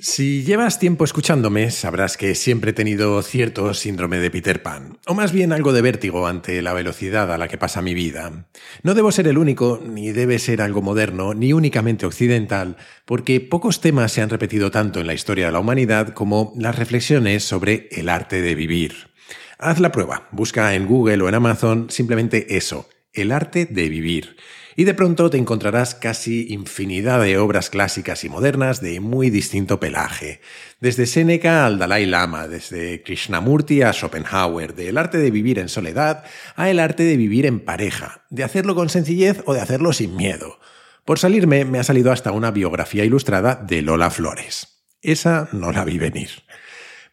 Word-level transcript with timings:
Si 0.00 0.44
llevas 0.44 0.78
tiempo 0.78 1.04
escuchándome, 1.04 1.72
sabrás 1.72 2.16
que 2.16 2.36
siempre 2.36 2.70
he 2.70 2.74
tenido 2.74 3.20
cierto 3.22 3.74
síndrome 3.74 4.18
de 4.18 4.30
Peter 4.30 4.62
Pan, 4.62 4.98
o 5.06 5.14
más 5.14 5.32
bien 5.32 5.52
algo 5.52 5.72
de 5.72 5.82
vértigo 5.82 6.28
ante 6.28 6.62
la 6.62 6.72
velocidad 6.72 7.32
a 7.32 7.38
la 7.38 7.48
que 7.48 7.58
pasa 7.58 7.82
mi 7.82 7.94
vida. 7.94 8.46
No 8.84 8.94
debo 8.94 9.10
ser 9.10 9.26
el 9.26 9.38
único, 9.38 9.82
ni 9.84 10.12
debe 10.12 10.38
ser 10.38 10.62
algo 10.62 10.82
moderno, 10.82 11.34
ni 11.34 11.52
únicamente 11.52 12.06
occidental, 12.06 12.76
porque 13.06 13.40
pocos 13.40 13.80
temas 13.80 14.12
se 14.12 14.22
han 14.22 14.30
repetido 14.30 14.70
tanto 14.70 15.00
en 15.00 15.08
la 15.08 15.14
historia 15.14 15.46
de 15.46 15.52
la 15.52 15.60
humanidad 15.60 16.10
como 16.10 16.52
las 16.56 16.78
reflexiones 16.78 17.42
sobre 17.42 17.88
el 17.90 18.08
arte 18.08 18.40
de 18.40 18.54
vivir. 18.54 19.10
Haz 19.58 19.80
la 19.80 19.90
prueba, 19.90 20.28
busca 20.30 20.74
en 20.74 20.86
Google 20.86 21.22
o 21.22 21.28
en 21.28 21.34
Amazon 21.34 21.90
simplemente 21.90 22.56
eso, 22.56 22.88
el 23.12 23.32
arte 23.32 23.66
de 23.66 23.88
vivir 23.88 24.36
y 24.78 24.84
de 24.84 24.94
pronto 24.94 25.28
te 25.28 25.38
encontrarás 25.38 25.96
casi 25.96 26.52
infinidad 26.52 27.20
de 27.20 27.36
obras 27.36 27.68
clásicas 27.68 28.22
y 28.22 28.28
modernas 28.28 28.80
de 28.80 29.00
muy 29.00 29.28
distinto 29.28 29.80
pelaje, 29.80 30.40
desde 30.78 31.06
Séneca 31.06 31.66
al 31.66 31.80
Dalai 31.80 32.06
Lama, 32.06 32.46
desde 32.46 33.02
Krishnamurti 33.02 33.82
a 33.82 33.92
Schopenhauer, 33.92 34.76
del 34.76 34.96
arte 34.96 35.18
de 35.18 35.32
vivir 35.32 35.58
en 35.58 35.68
soledad 35.68 36.22
a 36.54 36.70
el 36.70 36.78
arte 36.78 37.02
de 37.02 37.16
vivir 37.16 37.44
en 37.44 37.58
pareja, 37.58 38.24
de 38.30 38.44
hacerlo 38.44 38.76
con 38.76 38.88
sencillez 38.88 39.42
o 39.46 39.52
de 39.52 39.60
hacerlo 39.60 39.92
sin 39.92 40.14
miedo. 40.14 40.60
Por 41.04 41.18
salirme 41.18 41.64
me 41.64 41.80
ha 41.80 41.82
salido 41.82 42.12
hasta 42.12 42.30
una 42.30 42.52
biografía 42.52 43.04
ilustrada 43.04 43.56
de 43.56 43.82
Lola 43.82 44.12
Flores. 44.12 44.84
Esa 45.02 45.48
no 45.50 45.72
la 45.72 45.84
vi 45.84 45.98
venir. 45.98 46.30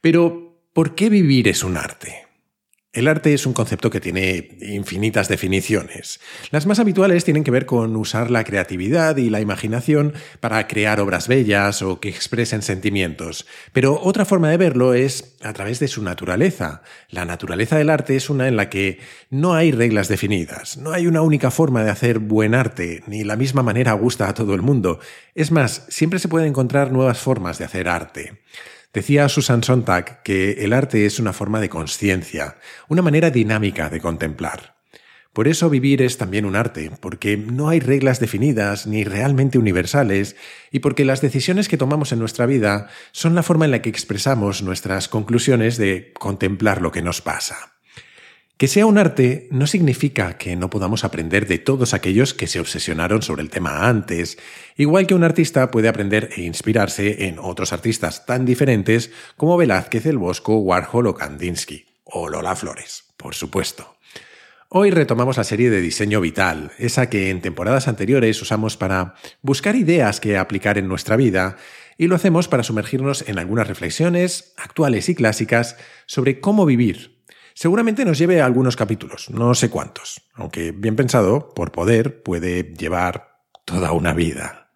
Pero, 0.01 0.61
¿por 0.71 0.93
qué 0.93 1.09
vivir 1.09 1.47
es 1.47 1.63
un 1.63 1.77
arte? 1.77 2.24
El 2.95 3.09
arte 3.09 3.33
es 3.33 3.45
un 3.45 3.51
concepto 3.51 3.89
que 3.89 3.99
tiene 3.99 4.57
infinitas 4.61 5.27
definiciones. 5.27 6.21
Las 6.51 6.65
más 6.65 6.79
habituales 6.79 7.25
tienen 7.25 7.43
que 7.43 7.51
ver 7.51 7.65
con 7.65 7.93
usar 7.97 8.31
la 8.31 8.45
creatividad 8.45 9.17
y 9.17 9.29
la 9.29 9.41
imaginación 9.41 10.13
para 10.39 10.65
crear 10.65 11.01
obras 11.01 11.27
bellas 11.27 11.81
o 11.81 11.99
que 11.99 12.07
expresen 12.07 12.61
sentimientos. 12.61 13.47
Pero 13.73 13.99
otra 14.01 14.23
forma 14.23 14.49
de 14.49 14.55
verlo 14.55 14.93
es 14.93 15.35
a 15.43 15.51
través 15.51 15.81
de 15.81 15.89
su 15.89 16.03
naturaleza. 16.03 16.83
La 17.09 17.25
naturaleza 17.25 17.77
del 17.77 17.89
arte 17.89 18.15
es 18.15 18.29
una 18.29 18.47
en 18.47 18.55
la 18.55 18.69
que 18.69 18.99
no 19.29 19.55
hay 19.55 19.73
reglas 19.73 20.07
definidas, 20.07 20.77
no 20.77 20.93
hay 20.93 21.05
una 21.05 21.21
única 21.21 21.51
forma 21.51 21.83
de 21.83 21.91
hacer 21.91 22.19
buen 22.19 22.55
arte, 22.55 23.03
ni 23.07 23.25
la 23.25 23.35
misma 23.35 23.61
manera 23.61 23.91
gusta 23.91 24.29
a 24.29 24.33
todo 24.33 24.53
el 24.53 24.61
mundo. 24.61 25.01
Es 25.33 25.51
más, 25.51 25.85
siempre 25.89 26.19
se 26.19 26.29
pueden 26.29 26.47
encontrar 26.47 26.93
nuevas 26.93 27.17
formas 27.17 27.57
de 27.57 27.65
hacer 27.65 27.89
arte. 27.89 28.39
Decía 28.95 29.27
Susan 29.27 29.61
Sontag 29.61 30.23
que 30.23 30.63
el 30.63 30.71
arte 30.71 31.05
es 31.05 31.19
una 31.19 31.33
forma 31.33 31.59
de 31.59 31.67
conciencia, 31.67 32.55
una 32.87 33.01
manera 33.01 33.29
dinámica 33.29 33.89
de 33.89 33.99
contemplar. 33.99 34.77
Por 35.33 35.49
eso 35.49 35.69
vivir 35.69 36.01
es 36.01 36.17
también 36.17 36.45
un 36.45 36.55
arte, 36.55 36.89
porque 37.01 37.35
no 37.35 37.67
hay 37.67 37.81
reglas 37.81 38.21
definidas 38.21 38.87
ni 38.87 39.03
realmente 39.03 39.57
universales, 39.57 40.37
y 40.71 40.79
porque 40.79 41.03
las 41.03 41.19
decisiones 41.19 41.67
que 41.67 41.75
tomamos 41.75 42.13
en 42.13 42.19
nuestra 42.19 42.45
vida 42.45 42.87
son 43.11 43.35
la 43.35 43.43
forma 43.43 43.65
en 43.65 43.71
la 43.71 43.81
que 43.81 43.89
expresamos 43.89 44.63
nuestras 44.63 45.09
conclusiones 45.09 45.75
de 45.75 46.13
contemplar 46.13 46.81
lo 46.81 46.93
que 46.93 47.01
nos 47.01 47.21
pasa. 47.21 47.74
Que 48.57 48.69
sea 48.69 48.85
un 48.85 48.97
arte 48.97 49.49
no 49.51 49.67
significa 49.67 50.37
que 50.37 50.55
no 50.55 50.69
podamos 50.69 51.03
aprender 51.03 51.45
de 51.45 51.59
todos 51.59 51.93
aquellos 51.93 52.33
que 52.33 52.47
se 52.47 52.61
obsesionaron 52.61 53.21
sobre 53.21 53.41
el 53.41 53.49
tema 53.49 53.89
antes, 53.89 54.37
igual 54.77 55.07
que 55.07 55.13
un 55.13 55.25
artista 55.25 55.71
puede 55.71 55.89
aprender 55.89 56.29
e 56.37 56.43
inspirarse 56.43 57.27
en 57.27 57.37
otros 57.37 57.73
artistas 57.73 58.25
tan 58.25 58.45
diferentes 58.45 59.11
como 59.35 59.57
Velázquez, 59.57 60.05
El 60.05 60.19
Bosco, 60.19 60.55
Warhol 60.59 61.07
o 61.07 61.15
Kandinsky, 61.15 61.85
o 62.05 62.29
Lola 62.29 62.55
Flores, 62.55 63.03
por 63.17 63.35
supuesto. 63.35 63.97
Hoy 64.69 64.89
retomamos 64.89 65.35
la 65.35 65.43
serie 65.43 65.69
de 65.69 65.81
diseño 65.81 66.21
vital, 66.21 66.71
esa 66.79 67.09
que 67.09 67.31
en 67.31 67.41
temporadas 67.41 67.89
anteriores 67.89 68.41
usamos 68.41 68.77
para 68.77 69.15
buscar 69.41 69.75
ideas 69.75 70.21
que 70.21 70.37
aplicar 70.37 70.77
en 70.77 70.87
nuestra 70.87 71.17
vida, 71.17 71.57
y 71.97 72.07
lo 72.07 72.15
hacemos 72.15 72.47
para 72.47 72.63
sumergirnos 72.63 73.27
en 73.27 73.37
algunas 73.37 73.67
reflexiones 73.67 74.53
actuales 74.55 75.09
y 75.09 75.15
clásicas 75.15 75.75
sobre 76.05 76.39
cómo 76.39 76.65
vivir 76.65 77.14
Seguramente 77.57 78.03
nos 78.03 78.17
lleve 78.17 78.41
a 78.41 78.45
algunos 78.45 78.75
capítulos, 78.75 79.29
no 79.29 79.55
sé 79.55 79.69
cuántos, 79.69 80.21
aunque 80.33 80.73
bien 80.73 80.97
pensado, 80.97 81.53
por 81.55 81.71
poder, 81.71 82.21
puede 82.21 82.73
llevar 82.77 83.39
toda 83.63 83.93
una 83.93 84.13
vida. 84.13 84.71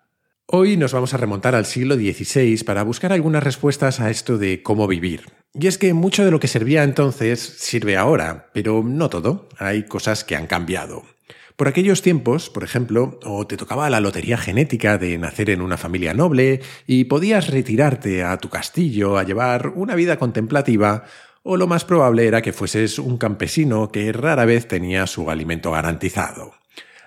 Hoy 0.45 0.77
nos 0.77 0.93
vamos 0.93 1.13
a 1.13 1.17
remontar 1.17 1.55
al 1.55 1.65
siglo 1.65 1.95
XVI 1.95 2.63
para 2.63 2.83
buscar 2.83 3.11
algunas 3.11 3.43
respuestas 3.43 3.99
a 3.99 4.09
esto 4.09 4.37
de 4.37 4.63
cómo 4.63 4.87
vivir. 4.87 5.25
Y 5.53 5.67
es 5.67 5.77
que 5.77 5.93
mucho 5.93 6.23
de 6.23 6.31
lo 6.31 6.39
que 6.39 6.47
servía 6.47 6.83
entonces 6.83 7.41
sirve 7.41 7.97
ahora, 7.97 8.49
pero 8.53 8.81
no 8.81 9.09
todo, 9.09 9.49
hay 9.57 9.83
cosas 9.83 10.23
que 10.23 10.37
han 10.37 10.47
cambiado. 10.47 11.03
Por 11.57 11.67
aquellos 11.67 12.01
tiempos, 12.01 12.49
por 12.49 12.63
ejemplo, 12.63 13.19
o 13.25 13.45
te 13.45 13.57
tocaba 13.57 13.89
la 13.89 13.99
lotería 13.99 14.37
genética 14.37 14.97
de 14.97 15.17
nacer 15.17 15.49
en 15.49 15.61
una 15.61 15.75
familia 15.75 16.13
noble 16.13 16.61
y 16.87 17.03
podías 17.03 17.49
retirarte 17.49 18.23
a 18.23 18.37
tu 18.37 18.47
castillo 18.47 19.17
a 19.17 19.23
llevar 19.23 19.73
una 19.75 19.95
vida 19.95 20.15
contemplativa, 20.15 21.03
o 21.43 21.57
lo 21.57 21.67
más 21.67 21.85
probable 21.85 22.27
era 22.27 22.41
que 22.41 22.53
fueses 22.53 22.99
un 22.99 23.17
campesino 23.17 23.91
que 23.91 24.11
rara 24.11 24.45
vez 24.45 24.67
tenía 24.67 25.07
su 25.07 25.29
alimento 25.29 25.71
garantizado. 25.71 26.53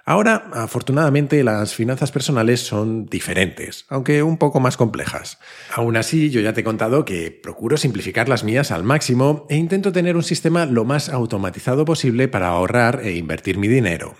Ahora, 0.04 0.50
afortunadamente, 0.52 1.44
las 1.44 1.76
finanzas 1.76 2.10
personales 2.10 2.60
son 2.60 3.06
diferentes, 3.06 3.84
aunque 3.88 4.24
un 4.24 4.36
poco 4.36 4.58
más 4.58 4.76
complejas. 4.76 5.38
Aún 5.72 5.96
así, 5.96 6.30
yo 6.30 6.40
ya 6.40 6.52
te 6.52 6.62
he 6.62 6.64
contado 6.64 7.04
que 7.04 7.30
procuro 7.30 7.76
simplificar 7.76 8.28
las 8.28 8.42
mías 8.42 8.72
al 8.72 8.82
máximo 8.82 9.46
e 9.48 9.56
intento 9.56 9.92
tener 9.92 10.16
un 10.16 10.24
sistema 10.24 10.66
lo 10.66 10.84
más 10.84 11.08
automatizado 11.08 11.84
posible 11.84 12.26
para 12.26 12.48
ahorrar 12.48 13.00
e 13.04 13.14
invertir 13.16 13.58
mi 13.58 13.68
dinero. 13.68 14.16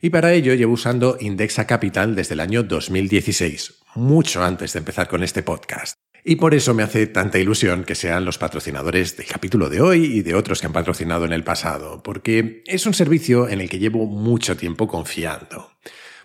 Y 0.00 0.08
para 0.08 0.32
ello 0.32 0.54
llevo 0.54 0.72
usando 0.72 1.18
Indexa 1.20 1.66
Capital 1.66 2.14
desde 2.14 2.32
el 2.32 2.40
año 2.40 2.62
2016, 2.62 3.74
mucho 3.94 4.42
antes 4.42 4.72
de 4.72 4.78
empezar 4.78 5.06
con 5.06 5.22
este 5.22 5.42
podcast. 5.42 6.05
Y 6.28 6.34
por 6.34 6.56
eso 6.56 6.74
me 6.74 6.82
hace 6.82 7.06
tanta 7.06 7.38
ilusión 7.38 7.84
que 7.84 7.94
sean 7.94 8.24
los 8.24 8.36
patrocinadores 8.36 9.16
del 9.16 9.26
capítulo 9.26 9.68
de 9.68 9.80
hoy 9.80 10.06
y 10.06 10.22
de 10.22 10.34
otros 10.34 10.60
que 10.60 10.66
han 10.66 10.72
patrocinado 10.72 11.24
en 11.24 11.32
el 11.32 11.44
pasado, 11.44 12.02
porque 12.02 12.64
es 12.66 12.84
un 12.84 12.94
servicio 12.94 13.48
en 13.48 13.60
el 13.60 13.68
que 13.68 13.78
llevo 13.78 14.06
mucho 14.06 14.56
tiempo 14.56 14.88
confiando. 14.88 15.70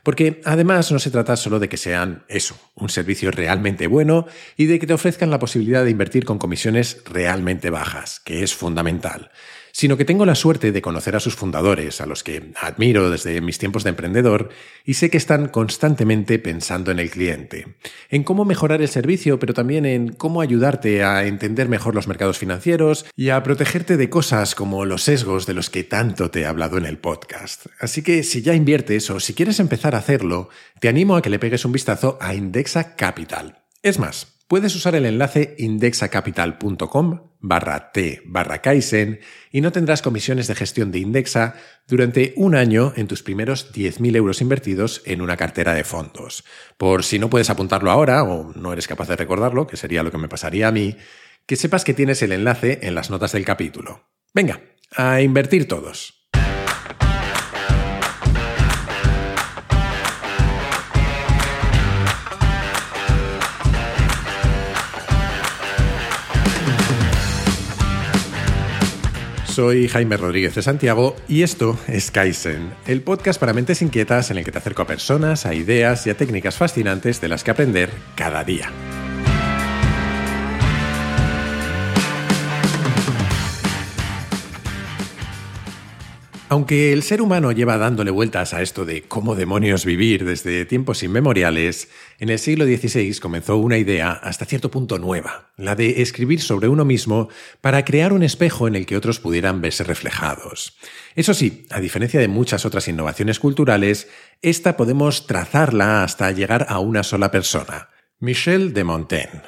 Porque 0.02 0.42
además 0.44 0.92
no 0.92 0.98
se 0.98 1.12
trata 1.12 1.36
solo 1.36 1.60
de 1.60 1.70
que 1.70 1.78
sean 1.78 2.26
eso, 2.30 2.60
un 2.74 2.90
servicio 2.90 3.30
realmente 3.30 3.86
bueno 3.86 4.26
y 4.58 4.66
de 4.66 4.80
que 4.80 4.88
te 4.88 4.94
ofrezcan 4.94 5.30
la 5.30 5.38
posibilidad 5.38 5.84
de 5.84 5.92
invertir 5.92 6.26
con 6.26 6.40
comisiones 6.40 7.04
realmente 7.06 7.70
bajas, 7.70 8.20
que 8.22 8.42
es 8.42 8.56
fundamental, 8.56 9.30
sino 9.72 9.98
que 9.98 10.06
tengo 10.06 10.26
la 10.26 10.36
suerte 10.36 10.72
de 10.72 10.82
conocer 10.82 11.16
a 11.16 11.20
sus 11.20 11.36
fundadores, 11.36 12.02
a 12.02 12.06
los 12.06 12.24
que 12.24 12.52
admiro 12.62 13.10
desde 13.10 13.42
mis 13.42 13.58
tiempos 13.58 13.84
de 13.84 13.90
emprendedor, 13.92 14.50
y 14.86 14.96
sé 14.96 15.10
que 15.10 15.18
están 15.18 15.48
constantemente 15.48 16.40
pensando 16.40 16.92
en 16.92 17.00
el 17.00 17.10
cliente, 17.10 17.76
en 18.10 18.24
cómo 18.24 18.46
mejorar 18.46 18.82
el 18.82 18.88
servicio, 18.88 19.40
pero 19.40 19.54
también 19.54 19.86
en 19.86 20.14
cómo 20.14 20.42
ayudarte 20.42 21.04
a 21.04 21.26
entender 21.26 21.70
mejor 21.70 21.96
los 21.96 22.08
mercados 22.08 22.38
financieros 22.38 23.06
y 23.16 23.30
a 23.30 23.44
protegerte 23.44 23.98
de 23.98 24.10
cosas 24.10 24.56
como 24.56 24.86
los 24.86 25.04
sesgos 25.04 25.46
de 25.46 25.54
los 25.54 25.70
que 25.70 25.84
tanto 25.84 26.32
te 26.32 26.42
he 26.42 26.46
hablado 26.46 26.78
en 26.78 26.86
el 26.86 26.98
podcast. 26.98 27.68
Así 27.80 28.02
que 28.02 28.24
si 28.24 28.42
ya 28.42 28.54
inviertes 28.54 29.10
o 29.10 29.20
si 29.20 29.34
quieres 29.34 29.60
empezar 29.60 29.96
a 29.96 30.00
hacerlo, 30.00 30.50
te 30.80 30.90
animo 30.90 31.16
a 31.16 31.22
que 31.22 31.30
le 31.30 31.40
pegues 31.40 31.66
un 31.66 31.72
vistazo 31.72 32.18
a 32.22 32.34
Indexa 32.34 32.96
Capital. 32.96 33.60
Es 33.84 33.98
más, 33.98 34.31
puedes 34.52 34.76
usar 34.76 34.96
el 34.96 35.06
enlace 35.06 35.56
indexacapital.com 35.60 37.30
barra 37.40 37.94
T 37.94 38.22
barra 38.26 38.62
Kaizen 38.62 39.22
y 39.50 39.62
no 39.62 39.72
tendrás 39.72 40.02
comisiones 40.02 40.48
de 40.48 40.56
gestión 40.56 40.92
de 40.92 41.00
Indexa 41.00 41.56
durante 41.88 42.34
un 42.36 42.56
año 42.56 42.92
en 42.98 43.08
tus 43.08 43.24
primeros 43.24 43.72
10.000 43.72 44.14
euros 44.18 44.42
invertidos 44.42 45.04
en 45.06 45.22
una 45.22 45.38
cartera 45.38 45.74
de 45.74 45.86
fondos. 45.86 46.44
Por 46.78 47.06
si 47.06 47.18
no 47.18 47.30
puedes 47.30 47.50
apuntarlo 47.50 47.92
ahora 47.92 48.24
o 48.24 48.52
no 48.54 48.74
eres 48.74 48.90
capaz 48.90 49.08
de 49.08 49.16
recordarlo, 49.16 49.68
que 49.68 49.78
sería 49.78 50.04
lo 50.04 50.12
que 50.12 50.18
me 50.18 50.28
pasaría 50.28 50.68
a 50.68 50.74
mí, 50.74 50.98
que 51.46 51.56
sepas 51.56 51.86
que 51.86 51.94
tienes 51.94 52.22
el 52.22 52.34
enlace 52.34 52.80
en 52.82 52.94
las 52.94 53.10
notas 53.10 53.32
del 53.32 53.46
capítulo. 53.46 54.10
Venga, 54.34 54.60
a 54.98 55.22
invertir 55.22 55.66
todos. 55.66 56.21
Soy 69.52 69.90
Jaime 69.90 70.16
Rodríguez 70.16 70.56
de 70.56 70.62
Santiago 70.62 71.14
y 71.28 71.44
esto 71.44 71.78
es 71.90 72.10
Kaizen, 72.10 72.74
el 72.88 73.02
podcast 73.02 73.38
para 73.38 73.52
mentes 73.52 73.82
inquietas 73.82 74.32
en 74.32 74.38
el 74.38 74.46
que 74.46 74.52
te 74.54 74.60
acerco 74.60 74.84
a 74.84 74.88
personas, 74.88 75.46
a 75.46 75.54
ideas 75.54 76.08
y 76.08 76.10
a 76.10 76.16
técnicas 76.16 76.56
fascinantes 76.56 77.20
de 77.20 77.28
las 77.28 77.44
que 77.44 77.52
aprender 77.52 77.90
cada 78.16 78.46
día. 78.46 78.72
Aunque 86.52 86.92
el 86.92 87.02
ser 87.02 87.22
humano 87.22 87.54
lleva 87.54 87.78
dándole 87.78 88.12
vueltas 88.12 88.54
a 88.54 88.62
esto 88.62 88.84
de 88.84 89.04
cómo 89.04 89.36
demonios 89.36 89.86
vivir 89.86 90.26
desde 90.26 90.66
tiempos 90.66 91.02
inmemoriales, 91.02 91.88
en 92.20 92.28
el 92.28 92.40
siglo 92.40 92.66
XVI 92.66 93.20
comenzó 93.20 93.56
una 93.56 93.78
idea 93.78 94.12
hasta 94.12 94.44
cierto 94.44 94.70
punto 94.70 95.00
nueva, 95.00 95.54
la 95.56 95.76
de 95.76 96.02
escribir 96.02 96.42
sobre 96.42 96.68
uno 96.68 96.84
mismo 96.84 97.30
para 97.62 97.86
crear 97.86 98.12
un 98.12 98.22
espejo 98.22 98.68
en 98.68 98.76
el 98.76 98.86
que 98.86 98.98
otros 98.98 99.22
pudieran 99.22 99.62
verse 99.62 99.86
reflejados. 99.86 100.78
Eso 101.16 101.34
sí, 101.34 101.68
a 101.70 101.80
diferencia 101.80 102.20
de 102.20 102.28
muchas 102.28 102.66
otras 102.66 102.86
innovaciones 102.90 103.40
culturales, 103.40 104.10
esta 104.42 104.76
podemos 104.76 105.28
trazarla 105.28 106.04
hasta 106.04 106.32
llegar 106.32 106.66
a 106.68 106.80
una 106.80 107.04
sola 107.04 107.32
persona, 107.32 107.88
Michel 108.20 108.74
de 108.74 108.84
Montaigne. 108.84 109.42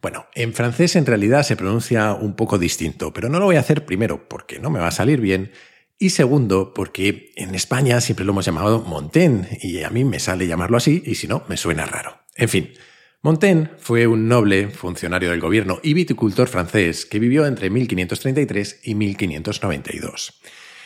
Bueno, 0.00 0.24
en 0.34 0.54
francés 0.54 0.96
en 0.96 1.04
realidad 1.04 1.42
se 1.42 1.56
pronuncia 1.56 2.14
un 2.14 2.34
poco 2.34 2.56
distinto, 2.56 3.12
pero 3.12 3.28
no 3.28 3.40
lo 3.40 3.44
voy 3.44 3.56
a 3.56 3.60
hacer 3.60 3.84
primero 3.84 4.26
porque 4.26 4.58
no 4.58 4.70
me 4.70 4.78
va 4.78 4.88
a 4.88 4.92
salir 4.92 5.20
bien 5.20 5.50
y 5.98 6.10
segundo 6.10 6.74
porque 6.74 7.32
en 7.36 7.54
España 7.54 8.00
siempre 8.00 8.24
lo 8.24 8.32
hemos 8.32 8.44
llamado 8.44 8.80
Montaigne 8.82 9.58
y 9.62 9.82
a 9.82 9.90
mí 9.90 10.04
me 10.04 10.20
sale 10.20 10.46
llamarlo 10.46 10.76
así 10.76 11.02
y 11.06 11.14
si 11.14 11.26
no 11.26 11.44
me 11.48 11.56
suena 11.56 11.86
raro. 11.86 12.18
En 12.34 12.48
fin, 12.48 12.72
Montaigne 13.22 13.70
fue 13.78 14.06
un 14.06 14.28
noble 14.28 14.68
funcionario 14.68 15.30
del 15.30 15.40
gobierno 15.40 15.80
y 15.82 15.94
viticultor 15.94 16.48
francés 16.48 17.06
que 17.06 17.18
vivió 17.18 17.46
entre 17.46 17.70
1533 17.70 18.80
y 18.84 18.94
1592. 18.94 20.40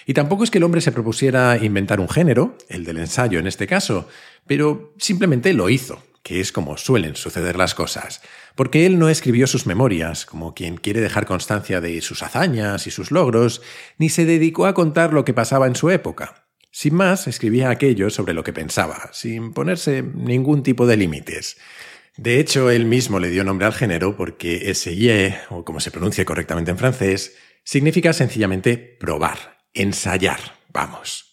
Y 0.06 0.14
tampoco 0.14 0.44
es 0.44 0.50
que 0.50 0.58
el 0.58 0.64
hombre 0.64 0.80
se 0.80 0.92
propusiera 0.92 1.58
inventar 1.62 2.00
un 2.00 2.08
género, 2.08 2.56
el 2.68 2.84
del 2.84 2.98
ensayo 2.98 3.38
en 3.38 3.46
este 3.46 3.66
caso, 3.66 4.08
pero 4.46 4.94
simplemente 4.98 5.52
lo 5.52 5.68
hizo, 5.68 6.02
que 6.22 6.40
es 6.40 6.52
como 6.52 6.76
suelen 6.76 7.16
suceder 7.16 7.56
las 7.56 7.74
cosas, 7.74 8.22
porque 8.54 8.86
él 8.86 8.98
no 8.98 9.08
escribió 9.08 9.46
sus 9.46 9.66
memorias, 9.66 10.26
como 10.26 10.54
quien 10.54 10.76
quiere 10.76 11.00
dejar 11.00 11.26
constancia 11.26 11.80
de 11.80 12.00
sus 12.00 12.22
hazañas 12.22 12.86
y 12.86 12.90
sus 12.90 13.10
logros, 13.10 13.62
ni 13.98 14.08
se 14.08 14.24
dedicó 14.24 14.66
a 14.66 14.74
contar 14.74 15.12
lo 15.12 15.24
que 15.24 15.34
pasaba 15.34 15.66
en 15.66 15.76
su 15.76 15.90
época. 15.90 16.46
Sin 16.70 16.94
más, 16.94 17.26
escribía 17.26 17.70
aquello 17.70 18.10
sobre 18.10 18.34
lo 18.34 18.44
que 18.44 18.52
pensaba, 18.52 19.10
sin 19.12 19.52
ponerse 19.52 20.02
ningún 20.02 20.62
tipo 20.62 20.86
de 20.86 20.96
límites. 20.96 21.56
De 22.16 22.38
hecho, 22.38 22.70
él 22.70 22.84
mismo 22.84 23.18
le 23.18 23.30
dio 23.30 23.44
nombre 23.44 23.66
al 23.66 23.72
género 23.72 24.16
porque 24.16 24.70
essayer, 24.70 25.40
o 25.48 25.64
como 25.64 25.80
se 25.80 25.90
pronuncia 25.90 26.24
correctamente 26.24 26.70
en 26.70 26.78
francés, 26.78 27.36
significa 27.64 28.12
sencillamente 28.12 28.76
probar, 28.76 29.58
ensayar, 29.74 30.40
vamos. 30.72 31.29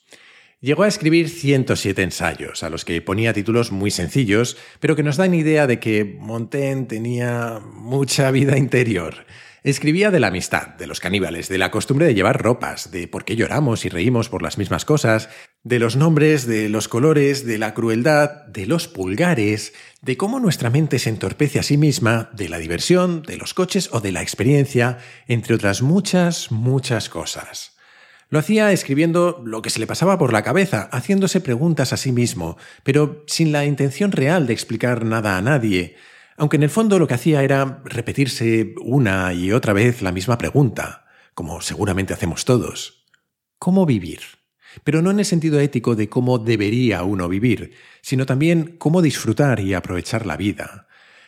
Llegó 0.59 0.81
a 0.81 0.87
escribir 0.87 1.29
107 1.29 2.01
ensayos, 2.01 2.63
a 2.63 2.71
los 2.71 2.83
que 2.83 2.99
ponía 2.99 3.31
títulos 3.31 3.71
muy 3.71 3.91
sencillos, 3.91 4.57
pero 4.79 4.95
que 4.95 5.03
nos 5.03 5.15
dan 5.15 5.35
idea 5.35 5.67
de 5.67 5.79
que 5.79 6.03
Montaigne 6.03 6.87
tenía 6.87 7.61
mucha 7.63 8.31
vida 8.31 8.57
interior. 8.57 9.27
Escribía 9.63 10.09
de 10.09 10.19
la 10.19 10.29
amistad, 10.29 10.69
de 10.69 10.87
los 10.87 10.99
caníbales, 10.99 11.47
de 11.47 11.59
la 11.59 11.69
costumbre 11.69 12.07
de 12.07 12.15
llevar 12.15 12.41
ropas, 12.41 12.89
de 12.89 13.07
por 13.07 13.23
qué 13.23 13.35
lloramos 13.35 13.85
y 13.85 13.89
reímos 13.89 14.29
por 14.29 14.41
las 14.41 14.57
mismas 14.57 14.83
cosas, 14.83 15.29
de 15.63 15.77
los 15.77 15.95
nombres, 15.95 16.47
de 16.47 16.69
los 16.69 16.87
colores, 16.87 17.45
de 17.45 17.59
la 17.59 17.75
crueldad, 17.75 18.47
de 18.47 18.65
los 18.65 18.87
pulgares, 18.87 19.73
de 20.01 20.17
cómo 20.17 20.39
nuestra 20.39 20.71
mente 20.71 20.97
se 20.97 21.09
entorpece 21.09 21.59
a 21.59 21.63
sí 21.63 21.77
misma, 21.77 22.31
de 22.33 22.49
la 22.49 22.57
diversión, 22.57 23.21
de 23.21 23.37
los 23.37 23.53
coches 23.53 23.89
o 23.91 24.01
de 24.01 24.11
la 24.11 24.23
experiencia, 24.23 24.97
entre 25.27 25.53
otras 25.53 25.83
muchas, 25.83 26.51
muchas 26.51 27.09
cosas. 27.09 27.76
Lo 28.29 28.39
hacía 28.39 28.73
escribiendo 28.73 29.41
lo 29.45 29.61
que 29.61 29.69
se 29.69 29.79
le 29.79 29.87
pasaba 29.87 30.17
por 30.17 30.33
la 30.33 30.43
cabeza, 30.43 30.89
haciéndose 30.91 31.39
preguntas 31.39 31.93
a 31.93 31.97
sí 31.97 32.11
mismo, 32.11 32.57
pero 32.83 33.23
sin 33.25 33.53
la 33.53 33.65
intención 33.65 34.11
real 34.11 34.47
de 34.47 34.53
explicar 34.53 35.05
nada 35.05 35.37
a 35.37 35.41
nadie, 35.41 35.95
aunque 36.35 36.57
en 36.57 36.63
el 36.63 36.69
fondo 36.69 36.99
lo 36.99 37.07
que 37.07 37.13
hacía 37.13 37.41
era 37.41 37.81
repetirse 37.85 38.75
una 38.81 39.33
y 39.33 39.53
otra 39.53 39.71
vez 39.71 40.01
la 40.01 40.11
misma 40.11 40.37
pregunta, 40.37 41.05
como 41.33 41.61
seguramente 41.61 42.13
hacemos 42.13 42.43
todos. 42.43 43.05
¿Cómo 43.59 43.85
vivir? 43.85 44.19
Pero 44.83 45.01
no 45.01 45.11
en 45.11 45.19
el 45.19 45.25
sentido 45.25 45.61
ético 45.61 45.95
de 45.95 46.09
cómo 46.09 46.37
debería 46.37 47.03
uno 47.03 47.29
vivir, 47.29 47.75
sino 48.01 48.25
también 48.25 48.75
cómo 48.77 49.01
disfrutar 49.01 49.61
y 49.61 49.73
aprovechar 49.73 50.25
la 50.25 50.35
vida 50.35 50.86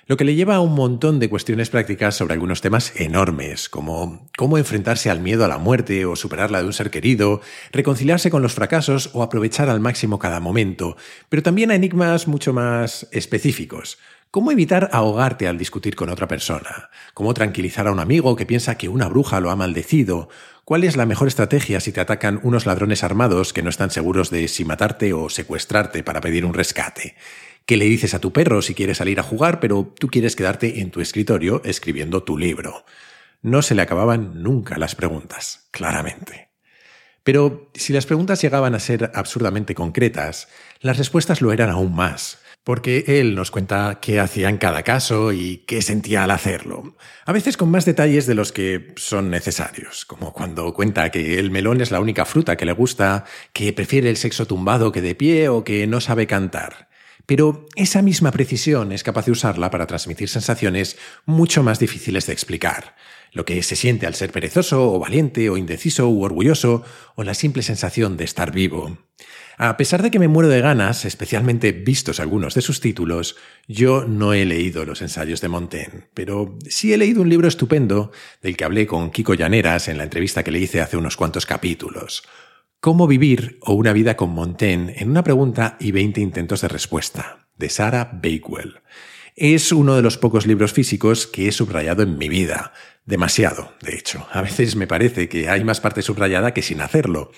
lo 0.09 0.17
que 0.17 0.25
le 0.25 0.33
lleva 0.33 0.55
a 0.55 0.59
un 0.59 0.73
montón 0.73 1.19
de 1.19 1.29
cuestiones 1.29 1.69
prácticas 1.69 2.17
sobre 2.17 2.33
algunos 2.33 2.61
temas 2.61 2.99
enormes, 2.99 3.69
como 3.69 4.27
cómo 4.35 4.57
enfrentarse 4.57 5.11
al 5.11 5.19
miedo 5.19 5.45
a 5.45 5.47
la 5.47 5.59
muerte 5.59 6.03
o 6.05 6.15
superarla 6.15 6.61
de 6.61 6.65
un 6.65 6.73
ser 6.73 6.89
querido, 6.89 7.41
reconciliarse 7.71 8.31
con 8.31 8.41
los 8.41 8.55
fracasos 8.55 9.11
o 9.13 9.21
aprovechar 9.21 9.69
al 9.69 9.79
máximo 9.79 10.17
cada 10.17 10.39
momento, 10.39 10.97
pero 11.29 11.43
también 11.43 11.69
a 11.69 11.75
enigmas 11.75 12.27
mucho 12.27 12.53
más 12.53 13.07
específicos. 13.11 13.99
¿Cómo 14.31 14.51
evitar 14.51 14.89
ahogarte 14.93 15.47
al 15.47 15.59
discutir 15.59 15.95
con 15.95 16.09
otra 16.09 16.27
persona? 16.27 16.89
¿Cómo 17.13 17.35
tranquilizar 17.35 17.87
a 17.87 17.91
un 17.91 17.99
amigo 17.99 18.35
que 18.35 18.47
piensa 18.47 18.79
que 18.79 18.89
una 18.89 19.09
bruja 19.09 19.39
lo 19.39 19.51
ha 19.51 19.55
maldecido? 19.55 20.29
¿Cuál 20.65 20.85
es 20.85 20.97
la 20.97 21.05
mejor 21.05 21.27
estrategia 21.27 21.79
si 21.79 21.91
te 21.91 22.01
atacan 22.01 22.39
unos 22.41 22.65
ladrones 22.65 23.03
armados 23.03 23.53
que 23.53 23.61
no 23.61 23.69
están 23.69 23.91
seguros 23.91 24.31
de 24.31 24.47
si 24.47 24.65
matarte 24.65 25.13
o 25.13 25.29
secuestrarte 25.29 26.03
para 26.03 26.21
pedir 26.21 26.45
un 26.45 26.55
rescate? 26.55 27.15
¿Qué 27.69 27.77
le 27.77 27.85
dices 27.85 28.15
a 28.15 28.19
tu 28.19 28.33
perro 28.33 28.63
si 28.63 28.73
quieres 28.73 28.97
salir 28.97 29.19
a 29.19 29.23
jugar, 29.23 29.59
pero 29.59 29.93
tú 29.99 30.07
quieres 30.07 30.35
quedarte 30.35 30.79
en 30.79 30.89
tu 30.89 31.01
escritorio 31.01 31.61
escribiendo 31.63 32.23
tu 32.23 32.35
libro? 32.35 32.83
No 33.43 33.61
se 33.61 33.75
le 33.75 33.83
acababan 33.83 34.41
nunca 34.41 34.79
las 34.79 34.95
preguntas, 34.95 35.67
claramente. 35.69 36.49
Pero 37.23 37.69
si 37.75 37.93
las 37.93 38.07
preguntas 38.07 38.41
llegaban 38.41 38.73
a 38.73 38.79
ser 38.79 39.11
absurdamente 39.13 39.75
concretas, 39.75 40.47
las 40.79 40.97
respuestas 40.97 41.43
lo 41.43 41.53
eran 41.53 41.69
aún 41.69 41.93
más, 41.93 42.39
porque 42.63 43.03
él 43.05 43.35
nos 43.35 43.51
cuenta 43.51 43.99
qué 44.01 44.19
hacía 44.19 44.49
en 44.49 44.57
cada 44.57 44.81
caso 44.81 45.31
y 45.31 45.57
qué 45.67 45.83
sentía 45.83 46.23
al 46.23 46.31
hacerlo, 46.31 46.97
a 47.23 47.31
veces 47.33 47.55
con 47.55 47.69
más 47.69 47.85
detalles 47.85 48.25
de 48.25 48.33
los 48.33 48.51
que 48.51 48.95
son 48.95 49.29
necesarios, 49.29 50.05
como 50.05 50.33
cuando 50.33 50.73
cuenta 50.73 51.11
que 51.11 51.37
el 51.37 51.51
melón 51.51 51.81
es 51.81 51.91
la 51.91 51.99
única 51.99 52.25
fruta 52.25 52.57
que 52.57 52.65
le 52.65 52.71
gusta, 52.71 53.25
que 53.53 53.73
prefiere 53.73 54.09
el 54.09 54.17
sexo 54.17 54.47
tumbado 54.47 54.91
que 54.91 55.03
de 55.03 55.13
pie 55.13 55.49
o 55.49 55.63
que 55.63 55.85
no 55.85 56.01
sabe 56.01 56.25
cantar. 56.25 56.88
Pero 57.29 57.67
esa 57.75 58.01
misma 58.01 58.31
precisión 58.31 58.91
es 58.91 59.03
capaz 59.03 59.27
de 59.27 59.31
usarla 59.31 59.69
para 59.69 59.85
transmitir 59.85 60.29
sensaciones 60.29 60.97
mucho 61.27 61.61
más 61.61 61.77
difíciles 61.77 62.25
de 62.25 62.33
explicar. 62.33 62.95
Lo 63.33 63.45
que 63.45 63.61
se 63.61 63.75
siente 63.75 64.07
al 64.07 64.15
ser 64.15 64.31
perezoso 64.31 64.91
o 64.91 64.97
valiente 64.97 65.47
o 65.51 65.55
indeciso 65.55 66.09
u 66.09 66.23
orgulloso 66.23 66.83
o 67.13 67.23
la 67.23 67.35
simple 67.35 67.61
sensación 67.61 68.17
de 68.17 68.23
estar 68.23 68.51
vivo. 68.51 68.97
A 69.59 69.77
pesar 69.77 70.01
de 70.01 70.09
que 70.09 70.17
me 70.17 70.27
muero 70.27 70.49
de 70.49 70.59
ganas, 70.59 71.05
especialmente 71.05 71.71
vistos 71.71 72.19
algunos 72.19 72.55
de 72.55 72.63
sus 72.63 72.79
títulos, 72.79 73.35
yo 73.67 74.05
no 74.05 74.33
he 74.33 74.43
leído 74.45 74.83
los 74.83 75.03
ensayos 75.03 75.39
de 75.39 75.49
Montaigne, 75.49 76.07
pero 76.15 76.57
sí 76.67 76.93
he 76.93 76.97
leído 76.97 77.21
un 77.21 77.29
libro 77.29 77.47
estupendo 77.47 78.11
del 78.41 78.57
que 78.57 78.63
hablé 78.63 78.87
con 78.87 79.11
Kiko 79.11 79.35
Llaneras 79.35 79.87
en 79.87 79.99
la 79.99 80.05
entrevista 80.05 80.43
que 80.43 80.49
le 80.49 80.61
hice 80.61 80.81
hace 80.81 80.97
unos 80.97 81.15
cuantos 81.15 81.45
capítulos. 81.45 82.23
¿Cómo 82.81 83.07
vivir 83.07 83.57
o 83.61 83.73
una 83.73 83.91
vida 83.91 84.15
con 84.15 84.29
Montaigne 84.29 84.95
en 84.97 85.09
una 85.09 85.21
pregunta 85.21 85.75
y 85.81 85.91
20 85.91 86.21
intentos 86.21 86.61
de 86.61 86.69
respuesta? 86.69 87.49
de 87.57 87.69
Sarah 87.69 88.09
Bakewell. 88.13 88.79
Es 89.35 89.71
uno 89.71 89.95
de 89.95 90.01
los 90.01 90.17
pocos 90.17 90.47
libros 90.47 90.73
físicos 90.73 91.27
que 91.27 91.47
he 91.47 91.51
subrayado 91.51 92.03
en 92.03 92.17
mi 92.17 92.29
vida. 92.29 92.73
Demasiado, 93.05 93.73
de 93.81 93.95
hecho. 93.95 94.25
A 94.31 94.41
veces 94.41 94.75
me 94.75 94.87
parece 94.87 95.29
que 95.29 95.49
hay 95.49 95.63
más 95.63 95.81
parte 95.81 96.01
subrayada 96.01 96.53
que 96.53 96.61
sin 96.61 96.81
hacerlo. 96.81 97.31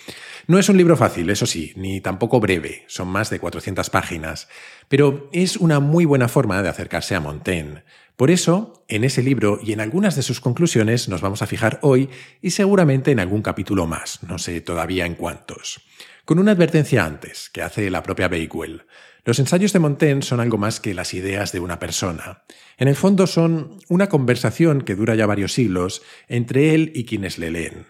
No 0.47 0.59
es 0.59 0.69
un 0.69 0.77
libro 0.77 0.95
fácil, 0.95 1.29
eso 1.29 1.45
sí, 1.45 1.73
ni 1.75 2.01
tampoco 2.01 2.39
breve, 2.39 2.85
son 2.87 3.07
más 3.07 3.29
de 3.29 3.39
400 3.39 3.89
páginas, 3.89 4.47
pero 4.87 5.29
es 5.31 5.57
una 5.57 5.79
muy 5.79 6.05
buena 6.05 6.27
forma 6.27 6.61
de 6.61 6.69
acercarse 6.69 7.15
a 7.15 7.19
Montaigne. 7.19 7.83
Por 8.21 8.29
eso, 8.29 8.85
en 8.87 9.03
ese 9.03 9.23
libro 9.23 9.59
y 9.63 9.73
en 9.73 9.81
algunas 9.81 10.15
de 10.15 10.21
sus 10.21 10.39
conclusiones 10.39 11.09
nos 11.09 11.21
vamos 11.21 11.41
a 11.41 11.47
fijar 11.47 11.79
hoy 11.81 12.07
y 12.39 12.51
seguramente 12.51 13.09
en 13.09 13.19
algún 13.19 13.41
capítulo 13.41 13.87
más, 13.87 14.21
no 14.21 14.37
sé 14.37 14.61
todavía 14.61 15.07
en 15.07 15.15
cuántos. 15.15 15.81
Con 16.23 16.37
una 16.37 16.51
advertencia 16.51 17.03
antes, 17.03 17.49
que 17.49 17.63
hace 17.63 17.89
la 17.89 18.03
propia 18.03 18.27
Bakewell. 18.27 18.85
Los 19.25 19.39
ensayos 19.39 19.73
de 19.73 19.79
Montaigne 19.79 20.21
son 20.21 20.39
algo 20.39 20.59
más 20.59 20.79
que 20.79 20.93
las 20.93 21.15
ideas 21.15 21.51
de 21.51 21.61
una 21.61 21.79
persona. 21.79 22.43
En 22.77 22.87
el 22.87 22.95
fondo 22.95 23.25
son 23.25 23.79
una 23.89 24.07
conversación 24.07 24.83
que 24.83 24.93
dura 24.93 25.15
ya 25.15 25.25
varios 25.25 25.53
siglos 25.53 26.03
entre 26.27 26.75
él 26.75 26.91
y 26.93 27.05
quienes 27.05 27.39
le 27.39 27.49
leen. 27.49 27.87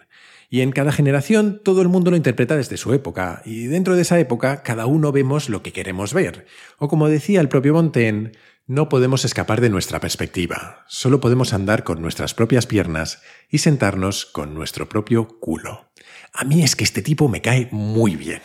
Y 0.48 0.60
en 0.60 0.72
cada 0.72 0.92
generación 0.92 1.62
todo 1.62 1.80
el 1.80 1.88
mundo 1.88 2.10
lo 2.10 2.16
interpreta 2.16 2.56
desde 2.56 2.76
su 2.78 2.92
época, 2.92 3.40
y 3.44 3.68
dentro 3.68 3.96
de 3.96 4.02
esa 4.02 4.18
época 4.18 4.62
cada 4.62 4.84
uno 4.84 5.10
vemos 5.10 5.48
lo 5.48 5.62
que 5.62 5.72
queremos 5.72 6.12
ver. 6.14 6.46
O 6.78 6.88
como 6.88 7.08
decía 7.08 7.40
el 7.40 7.48
propio 7.48 7.72
Montaigne, 7.72 8.32
no 8.66 8.88
podemos 8.88 9.24
escapar 9.24 9.60
de 9.60 9.70
nuestra 9.70 10.00
perspectiva, 10.00 10.84
solo 10.86 11.20
podemos 11.20 11.52
andar 11.52 11.84
con 11.84 12.00
nuestras 12.00 12.34
propias 12.34 12.66
piernas 12.66 13.22
y 13.50 13.58
sentarnos 13.58 14.24
con 14.24 14.54
nuestro 14.54 14.88
propio 14.88 15.40
culo. 15.40 15.90
A 16.32 16.44
mí 16.44 16.62
es 16.62 16.76
que 16.76 16.84
este 16.84 17.02
tipo 17.02 17.28
me 17.28 17.42
cae 17.42 17.68
muy 17.72 18.16
bien. 18.16 18.40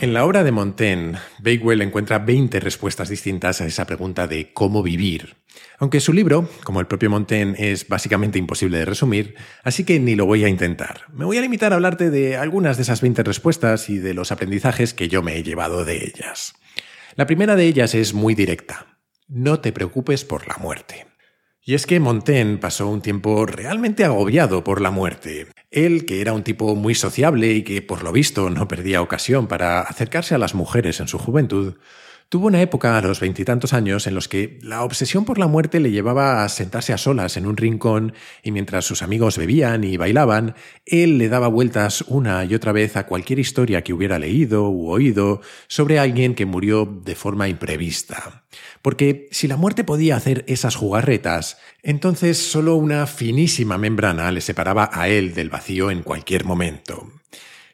En 0.00 0.14
la 0.14 0.24
obra 0.24 0.44
de 0.44 0.52
Montaigne, 0.52 1.18
Bakewell 1.40 1.82
encuentra 1.82 2.20
20 2.20 2.60
respuestas 2.60 3.08
distintas 3.08 3.60
a 3.60 3.66
esa 3.66 3.84
pregunta 3.84 4.28
de 4.28 4.52
cómo 4.52 4.84
vivir. 4.84 5.34
Aunque 5.78 5.98
su 5.98 6.12
libro, 6.12 6.48
como 6.62 6.78
el 6.78 6.86
propio 6.86 7.10
Montaigne, 7.10 7.56
es 7.58 7.88
básicamente 7.88 8.38
imposible 8.38 8.78
de 8.78 8.84
resumir, 8.84 9.34
así 9.64 9.82
que 9.82 9.98
ni 9.98 10.14
lo 10.14 10.24
voy 10.24 10.44
a 10.44 10.48
intentar. 10.48 11.00
Me 11.12 11.24
voy 11.24 11.36
a 11.38 11.40
limitar 11.40 11.72
a 11.72 11.76
hablarte 11.76 12.10
de 12.10 12.36
algunas 12.36 12.76
de 12.76 12.84
esas 12.84 13.00
20 13.00 13.24
respuestas 13.24 13.90
y 13.90 13.98
de 13.98 14.14
los 14.14 14.30
aprendizajes 14.30 14.94
que 14.94 15.08
yo 15.08 15.24
me 15.24 15.36
he 15.36 15.42
llevado 15.42 15.84
de 15.84 16.04
ellas. 16.04 16.54
La 17.16 17.26
primera 17.26 17.56
de 17.56 17.64
ellas 17.64 17.96
es 17.96 18.14
muy 18.14 18.36
directa. 18.36 19.00
No 19.26 19.58
te 19.58 19.72
preocupes 19.72 20.24
por 20.24 20.46
la 20.46 20.58
muerte. 20.58 21.08
Y 21.68 21.74
es 21.74 21.84
que 21.84 22.00
Montaigne 22.00 22.56
pasó 22.56 22.88
un 22.88 23.02
tiempo 23.02 23.44
realmente 23.44 24.02
agobiado 24.02 24.64
por 24.64 24.80
la 24.80 24.90
muerte. 24.90 25.48
Él, 25.70 26.06
que 26.06 26.22
era 26.22 26.32
un 26.32 26.42
tipo 26.42 26.74
muy 26.74 26.94
sociable 26.94 27.52
y 27.52 27.62
que 27.62 27.82
por 27.82 28.02
lo 28.02 28.10
visto 28.10 28.48
no 28.48 28.66
perdía 28.66 29.02
ocasión 29.02 29.48
para 29.48 29.82
acercarse 29.82 30.34
a 30.34 30.38
las 30.38 30.54
mujeres 30.54 30.98
en 31.00 31.08
su 31.08 31.18
juventud, 31.18 31.74
Tuvo 32.30 32.48
una 32.48 32.60
época 32.60 32.98
a 32.98 33.00
los 33.00 33.20
veintitantos 33.20 33.72
años 33.72 34.06
en 34.06 34.14
los 34.14 34.28
que 34.28 34.58
la 34.60 34.82
obsesión 34.82 35.24
por 35.24 35.38
la 35.38 35.46
muerte 35.46 35.80
le 35.80 35.90
llevaba 35.90 36.44
a 36.44 36.48
sentarse 36.50 36.92
a 36.92 36.98
solas 36.98 37.38
en 37.38 37.46
un 37.46 37.56
rincón 37.56 38.12
y 38.42 38.50
mientras 38.52 38.84
sus 38.84 39.00
amigos 39.00 39.38
bebían 39.38 39.82
y 39.82 39.96
bailaban, 39.96 40.54
él 40.84 41.16
le 41.16 41.30
daba 41.30 41.48
vueltas 41.48 42.02
una 42.06 42.44
y 42.44 42.54
otra 42.54 42.72
vez 42.72 42.98
a 42.98 43.06
cualquier 43.06 43.38
historia 43.38 43.82
que 43.82 43.94
hubiera 43.94 44.18
leído 44.18 44.68
u 44.68 44.90
oído 44.90 45.40
sobre 45.68 45.98
alguien 45.98 46.34
que 46.34 46.44
murió 46.44 46.84
de 46.84 47.14
forma 47.14 47.48
imprevista. 47.48 48.44
Porque 48.82 49.28
si 49.30 49.48
la 49.48 49.56
muerte 49.56 49.82
podía 49.82 50.16
hacer 50.16 50.44
esas 50.48 50.76
jugarretas, 50.76 51.56
entonces 51.82 52.36
solo 52.36 52.76
una 52.76 53.06
finísima 53.06 53.78
membrana 53.78 54.30
le 54.32 54.42
separaba 54.42 54.90
a 54.92 55.08
él 55.08 55.32
del 55.32 55.48
vacío 55.48 55.90
en 55.90 56.02
cualquier 56.02 56.44
momento. 56.44 57.10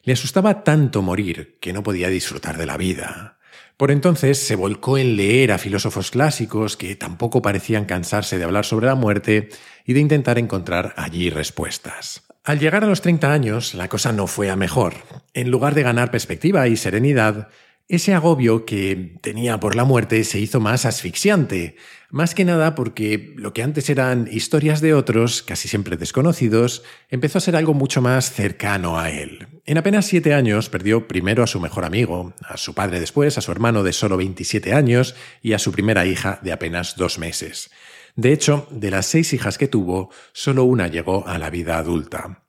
Le 0.04 0.12
asustaba 0.12 0.62
tanto 0.62 1.02
morir 1.02 1.58
que 1.60 1.72
no 1.72 1.82
podía 1.82 2.08
disfrutar 2.08 2.56
de 2.56 2.66
la 2.66 2.76
vida. 2.76 3.38
Por 3.76 3.90
entonces 3.90 4.38
se 4.38 4.54
volcó 4.54 4.98
en 4.98 5.16
leer 5.16 5.50
a 5.50 5.58
filósofos 5.58 6.12
clásicos 6.12 6.76
que 6.76 6.94
tampoco 6.94 7.42
parecían 7.42 7.86
cansarse 7.86 8.38
de 8.38 8.44
hablar 8.44 8.64
sobre 8.64 8.86
la 8.86 8.94
muerte 8.94 9.48
y 9.84 9.94
de 9.94 10.00
intentar 10.00 10.38
encontrar 10.38 10.94
allí 10.96 11.28
respuestas. 11.28 12.22
Al 12.44 12.60
llegar 12.60 12.84
a 12.84 12.86
los 12.86 13.00
30 13.00 13.32
años, 13.32 13.74
la 13.74 13.88
cosa 13.88 14.12
no 14.12 14.26
fue 14.28 14.48
a 14.48 14.56
mejor. 14.56 14.94
En 15.32 15.50
lugar 15.50 15.74
de 15.74 15.82
ganar 15.82 16.10
perspectiva 16.10 16.68
y 16.68 16.76
serenidad, 16.76 17.48
ese 17.88 18.14
agobio 18.14 18.64
que 18.64 19.18
tenía 19.20 19.60
por 19.60 19.76
la 19.76 19.84
muerte 19.84 20.24
se 20.24 20.40
hizo 20.40 20.58
más 20.58 20.86
asfixiante, 20.86 21.76
más 22.10 22.34
que 22.34 22.44
nada 22.44 22.74
porque 22.74 23.34
lo 23.36 23.52
que 23.52 23.62
antes 23.62 23.90
eran 23.90 24.26
historias 24.30 24.80
de 24.80 24.94
otros, 24.94 25.42
casi 25.42 25.68
siempre 25.68 25.96
desconocidos, 25.98 26.82
empezó 27.10 27.38
a 27.38 27.42
ser 27.42 27.56
algo 27.56 27.74
mucho 27.74 28.00
más 28.00 28.32
cercano 28.32 28.98
a 28.98 29.10
él. 29.10 29.48
En 29.66 29.76
apenas 29.76 30.06
siete 30.06 30.32
años 30.32 30.70
perdió 30.70 31.06
primero 31.06 31.42
a 31.42 31.46
su 31.46 31.60
mejor 31.60 31.84
amigo, 31.84 32.34
a 32.40 32.56
su 32.56 32.74
padre 32.74 33.00
después, 33.00 33.36
a 33.36 33.42
su 33.42 33.52
hermano 33.52 33.82
de 33.82 33.92
solo 33.92 34.16
27 34.16 34.72
años 34.72 35.14
y 35.42 35.52
a 35.52 35.58
su 35.58 35.70
primera 35.70 36.06
hija 36.06 36.38
de 36.42 36.52
apenas 36.52 36.96
dos 36.96 37.18
meses. 37.18 37.70
De 38.16 38.32
hecho, 38.32 38.66
de 38.70 38.90
las 38.90 39.06
seis 39.06 39.32
hijas 39.32 39.58
que 39.58 39.68
tuvo, 39.68 40.10
solo 40.32 40.64
una 40.64 40.88
llegó 40.88 41.26
a 41.26 41.38
la 41.38 41.50
vida 41.50 41.78
adulta. 41.78 42.44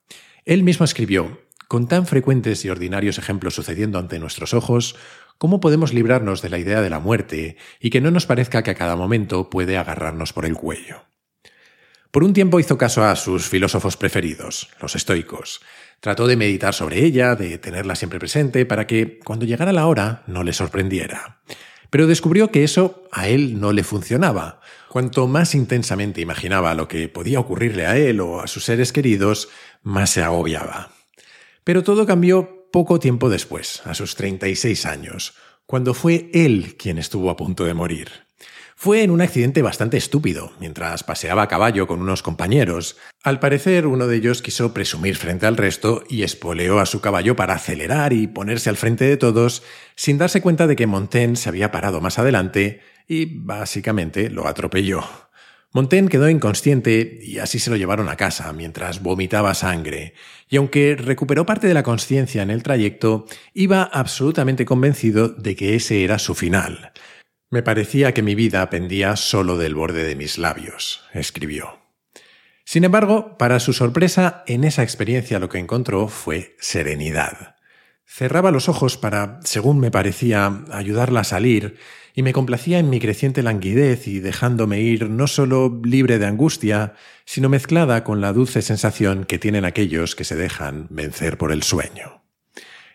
Él 0.45 0.63
mismo 0.63 0.85
escribió, 0.85 1.44
con 1.67 1.88
tan 1.88 2.05
frecuentes 2.05 2.63
y 2.65 2.69
ordinarios 2.69 3.17
ejemplos 3.17 3.55
sucediendo 3.55 4.00
ante 4.00 4.19
nuestros 4.19 4.53
ojos, 4.53 4.95
¿Cómo 5.38 5.60
podemos 5.60 5.93
librarnos 5.93 6.41
de 6.41 6.50
la 6.50 6.60
idea 6.60 6.81
de 6.81 6.89
la 6.89 7.00
muerte 7.00 7.57
y 7.81 7.89
que 7.89 8.00
no 8.00 8.10
nos 8.10 8.25
parezca 8.25 8.63
que 8.63 8.72
a 8.72 8.75
cada 8.75 8.95
momento 8.95 9.50
puede 9.50 9.77
agarrarnos 9.77 10.31
por 10.31 10.45
el 10.45 10.53
cuello? 10.53 11.03
Por 12.12 12.24
un 12.24 12.31
tiempo 12.31 12.62
hizo 12.62 12.77
caso 12.77 13.03
a 13.03 13.13
sus 13.17 13.50
filósofos 13.50 13.98
preferidos, 13.98 14.69
los 14.81 14.95
estoicos. 14.95 15.60
Trató 16.00 16.27
de 16.27 16.38
meditar 16.38 16.74
sobre 16.74 17.03
ella, 17.03 17.36
de 17.36 17.57
tenerla 17.57 17.95
siempre 17.95 18.19
presente, 18.19 18.65
para 18.65 18.88
que, 18.88 19.19
cuando 19.19 19.45
llegara 19.45 19.74
la 19.74 19.88
hora, 19.88 20.24
no 20.25 20.41
le 20.43 20.53
sorprendiera. 20.53 21.41
Pero 21.89 22.07
descubrió 22.07 22.51
que 22.51 22.63
eso 22.63 23.03
a 23.12 23.27
él 23.27 23.60
no 23.60 23.74
le 23.74 23.84
funcionaba. 23.84 24.62
Cuanto 24.88 25.27
más 25.27 25.53
intensamente 25.53 26.22
imaginaba 26.22 26.74
lo 26.75 26.88
que 26.88 27.10
podía 27.10 27.41
ocurrirle 27.41 27.86
a 27.86 27.98
él 27.98 28.22
o 28.22 28.39
a 28.39 28.48
sus 28.48 28.63
seres 28.63 28.93
queridos, 28.93 29.50
más 29.84 30.12
se 30.12 30.24
agobiaba. 30.24 30.94
Pero 31.65 31.84
todo 31.84 32.05
cambió 32.05 32.69
poco 32.72 33.00
tiempo 33.00 33.27
después, 33.27 33.81
a 33.86 33.95
sus 33.95 34.15
36 34.15 34.86
años, 34.86 35.34
cuando 35.65 35.95
fue 35.95 36.29
él 36.31 36.75
quien 36.77 37.00
estuvo 37.00 37.31
a 37.31 37.36
punto 37.36 37.65
de 37.65 37.74
morir. 37.74 38.10
Fue 38.77 39.01
en 39.01 39.10
un 39.10 39.22
accidente 39.22 39.63
bastante 39.63 39.98
estúpido, 39.98 40.51
mientras 40.60 41.03
paseaba 41.03 41.41
a 41.41 41.48
caballo 41.48 41.88
con 41.88 42.01
unos 42.01 42.22
compañeros. 42.22 42.98
Al 43.24 43.39
parecer, 43.39 43.88
uno 43.88 44.05
de 44.05 44.17
ellos 44.17 44.43
quiso 44.43 44.74
presumir 44.75 45.15
frente 45.15 45.48
al 45.48 45.57
resto 45.57 46.03
y 46.07 46.22
espoleó 46.22 46.79
a 46.79 46.86
su 46.86 47.01
caballo 47.01 47.36
para 47.36 47.55
acelerar 47.55 48.13
y 48.13 48.27
ponerse 48.27 48.69
al 48.69 48.77
frente 48.77 49.05
de 49.05 49.17
todos, 49.17 49.63
sin 49.95 50.19
darse 50.19 50.41
cuenta 50.41 50.67
de 50.67 50.75
que 50.75 50.86
Montaigne 50.86 51.36
se 51.36 51.50
había 51.50 51.72
parado 51.72 52.00
más 52.00 52.19
adelante 52.19 52.81
y 53.07 53.25
básicamente 53.39 54.29
lo 54.29 54.48
atropelló. 54.48 55.03
Montaigne 55.75 56.08
quedó 56.08 56.29
inconsciente 56.29 57.20
y 57.22 57.39
así 57.39 57.60
se 57.60 57.70
lo 57.70 57.75
llevaron 57.75 58.08
a 58.08 58.15
casa 58.15 58.53
mientras 58.53 59.03
vomitaba 59.03 59.53
sangre, 59.53 60.13
y 60.48 60.55
aunque 60.55 60.96
recuperó 60.96 61.46
parte 61.46 61.67
de 61.67 61.74
la 61.74 61.84
conciencia 61.84 62.41
en 62.44 62.50
el 62.50 62.63
trayecto, 62.63 63.25
iba 63.53 63.84
absolutamente 63.84 64.63
convencido 64.63 65.27
de 65.27 65.58
que 65.58 65.75
ese 65.75 66.05
era 66.05 66.17
su 66.17 66.34
final. 66.34 66.94
Me 67.51 67.62
parecía 67.62 68.13
que 68.13 68.22
mi 68.22 68.36
vida 68.36 68.70
pendía 68.70 69.17
solo 69.17 69.58
del 69.58 69.75
borde 69.75 70.05
de 70.05 70.15
mis 70.15 70.38
labios, 70.38 71.03
escribió. 71.13 71.77
Sin 72.63 72.86
embargo, 72.86 73.38
para 73.38 73.60
su 73.60 73.74
sorpresa, 73.74 74.46
en 74.48 74.63
esa 74.63 74.82
experiencia 74.82 75.39
lo 75.39 75.50
que 75.50 75.60
encontró 75.60 76.08
fue 76.08 76.55
serenidad. 76.58 77.54
Cerraba 78.05 78.51
los 78.51 78.69
ojos 78.69 78.97
para, 78.97 79.39
según 79.43 79.79
me 79.79 79.91
parecía, 79.91 80.63
ayudarla 80.71 81.21
a 81.21 81.25
salir, 81.25 81.77
y 82.13 82.24
me 82.24 82.31
complacía 82.31 82.79
en 82.79 82.89
mi 82.89 83.00
creciente 83.00 83.43
languidez 83.43 84.07
y 84.07 84.19
dejándome 84.19 84.79
ir 84.79 85.09
no 85.09 85.27
solo 85.27 85.81
libre 85.83 86.17
de 86.17 86.25
angustia, 86.25 86.93
sino 87.25 87.50
mezclada 87.50 88.03
con 88.03 88.21
la 88.21 88.31
dulce 88.31 88.62
sensación 88.62 89.25
que 89.25 89.38
tienen 89.38 89.65
aquellos 89.65 90.15
que 90.15 90.24
se 90.24 90.38
dejan 90.38 90.88
vencer 90.89 91.38
por 91.38 91.51
el 91.51 91.63
sueño. 91.63 92.24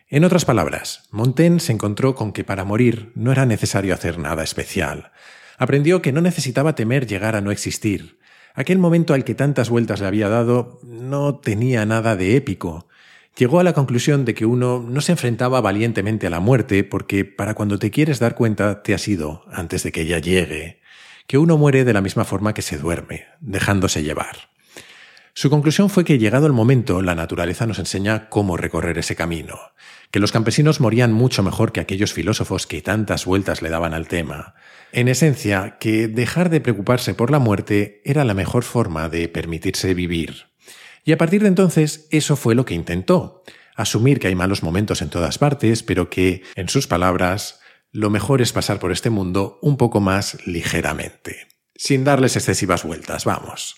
En 0.09 0.25
otras 0.25 0.45
palabras, 0.45 1.07
Montaigne 1.11 1.61
se 1.61 1.73
encontró 1.73 2.15
con 2.15 2.33
que 2.33 2.43
para 2.43 2.65
morir 2.65 3.13
no 3.15 3.31
era 3.31 3.47
necesario 3.47 3.95
hacer 3.95 4.19
nada 4.19 4.43
especial. 4.43 5.13
Aprendió 5.59 6.03
que 6.03 6.13
no 6.13 6.21
necesitaba 6.21 6.75
temer 6.75 7.07
llegar 7.07 7.37
a 7.37 7.41
no 7.41 7.51
existir. 7.51 8.19
Aquel 8.55 8.79
momento 8.79 9.15
al 9.15 9.23
que 9.23 9.37
tantas 9.37 9.71
vueltas 9.71 10.01
le 10.01 10.07
había 10.07 10.29
dado 10.29 10.81
no 10.83 11.39
tenía 11.39 11.87
nada 11.87 12.17
de 12.17 12.35
épico, 12.35 12.89
llegó 13.37 13.61
a 13.61 13.65
la 13.65 13.73
conclusión 13.73 14.25
de 14.25 14.35
que 14.35 14.47
uno 14.47 14.85
no 14.87 15.01
se 15.01 15.13
enfrentaba 15.13 15.61
valientemente 15.61 16.27
a 16.27 16.31
la 16.31 16.41
muerte 16.41 16.85
porque 16.85 17.25
para 17.25 17.55
cuando 17.55 17.79
te 17.79 17.91
quieres 17.91 18.19
dar 18.19 18.35
cuenta 18.35 18.83
te 18.83 18.95
has 18.95 19.07
ido 19.09 19.45
antes 19.53 19.83
de 19.83 19.93
que 19.93 20.03
ella 20.03 20.19
llegue, 20.19 20.81
que 21.27 21.39
uno 21.39 21.57
muere 21.57 21.85
de 21.85 21.93
la 21.93 22.01
misma 22.01 22.25
forma 22.25 22.55
que 22.55 22.63
se 22.63 22.79
duerme, 22.79 23.27
dejándose 23.41 24.03
llevar. 24.03 24.51
Su 25.33 25.49
conclusión 25.49 25.91
fue 25.91 26.05
que 26.05 26.19
llegado 26.19 26.47
el 26.47 26.53
momento 26.53 27.03
la 27.03 27.15
naturaleza 27.15 27.67
nos 27.67 27.79
enseña 27.79 28.29
cómo 28.29 28.57
recorrer 28.57 28.99
ese 28.99 29.15
camino, 29.15 29.59
que 30.11 30.19
los 30.19 30.33
campesinos 30.33 30.81
morían 30.81 31.13
mucho 31.13 31.43
mejor 31.43 31.73
que 31.73 31.81
aquellos 31.81 32.13
filósofos 32.13 32.67
que 32.67 32.83
tantas 32.83 33.25
vueltas 33.27 33.63
le 33.63 33.71
daban 33.71 33.95
al 33.95 34.09
tema. 34.09 34.55
En 34.93 35.07
esencia, 35.07 35.79
que 35.79 36.09
dejar 36.09 36.51
de 36.51 36.61
preocuparse 36.61 37.15
por 37.15 37.31
la 37.31 37.39
muerte 37.39 38.03
era 38.05 38.25
la 38.25 38.35
mejor 38.35 38.65
forma 38.65 39.09
de 39.09 39.29
permitirse 39.29 39.95
vivir. 39.95 40.50
Y 41.05 41.13
a 41.13 41.19
partir 41.19 41.43
de 41.43 41.49
entonces 41.49 42.07
eso 42.11 42.37
fue 42.37 42.55
lo 42.55 42.65
que 42.65 42.75
intentó, 42.75 43.43
asumir 43.75 44.21
que 44.21 44.29
hay 44.29 44.35
malos 44.35 44.63
momentos 44.63 45.03
en 45.03 45.11
todas 45.11 45.39
partes, 45.39 45.83
pero 45.83 46.11
que, 46.11 46.43
en 46.55 46.69
sus 46.69 46.87
palabras, 46.87 47.61
lo 47.93 48.11
mejor 48.11 48.43
es 48.43 48.53
pasar 48.53 48.79
por 48.79 48.93
este 48.93 49.11
mundo 49.11 49.59
un 49.63 49.77
poco 49.77 50.01
más 50.01 50.39
ligeramente, 50.47 51.49
sin 51.75 52.05
darles 52.05 52.37
excesivas 52.37 52.85
vueltas, 52.85 53.25
vamos. 53.25 53.77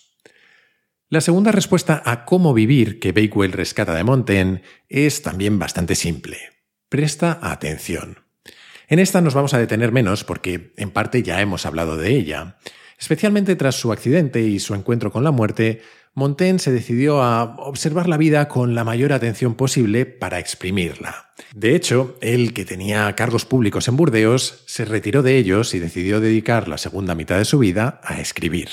La 1.09 1.21
segunda 1.21 1.51
respuesta 1.51 2.01
a 2.05 2.25
cómo 2.25 2.53
vivir 2.53 2.99
que 2.99 3.11
Bakewell 3.11 3.51
rescata 3.51 3.93
de 3.93 4.03
Montaigne 4.03 4.63
es 4.89 5.21
también 5.21 5.59
bastante 5.59 5.95
simple. 5.95 6.39
Presta 6.89 7.39
atención. 7.41 8.19
En 8.87 8.99
esta 8.99 9.21
nos 9.21 9.33
vamos 9.33 9.53
a 9.53 9.59
detener 9.59 9.91
menos 9.91 10.23
porque 10.23 10.73
en 10.75 10.91
parte 10.91 11.23
ya 11.23 11.39
hemos 11.41 11.65
hablado 11.65 11.97
de 11.97 12.15
ella. 12.15 12.57
Especialmente 12.99 13.55
tras 13.55 13.75
su 13.75 13.91
accidente 13.91 14.41
y 14.41 14.59
su 14.59 14.75
encuentro 14.75 15.11
con 15.11 15.23
la 15.23 15.31
muerte, 15.31 15.81
Montaigne 16.15 16.59
se 16.59 16.71
decidió 16.71 17.23
a 17.23 17.55
observar 17.57 18.07
la 18.07 18.17
vida 18.17 18.47
con 18.47 18.75
la 18.75 18.83
mayor 18.83 19.13
atención 19.13 19.55
posible 19.55 20.05
para 20.05 20.37
exprimirla. 20.37 21.33
De 21.55 21.75
hecho, 21.75 22.17
él, 22.21 22.53
que 22.53 22.65
tenía 22.65 23.13
cargos 23.15 23.45
públicos 23.45 23.87
en 23.87 23.97
Burdeos, 23.97 24.63
se 24.67 24.85
retiró 24.85 25.23
de 25.23 25.37
ellos 25.37 25.73
y 25.73 25.79
decidió 25.79 26.19
dedicar 26.19 26.67
la 26.67 26.77
segunda 26.77 27.15
mitad 27.15 27.37
de 27.37 27.45
su 27.45 27.57
vida 27.57 27.99
a 28.03 28.19
escribir. 28.19 28.69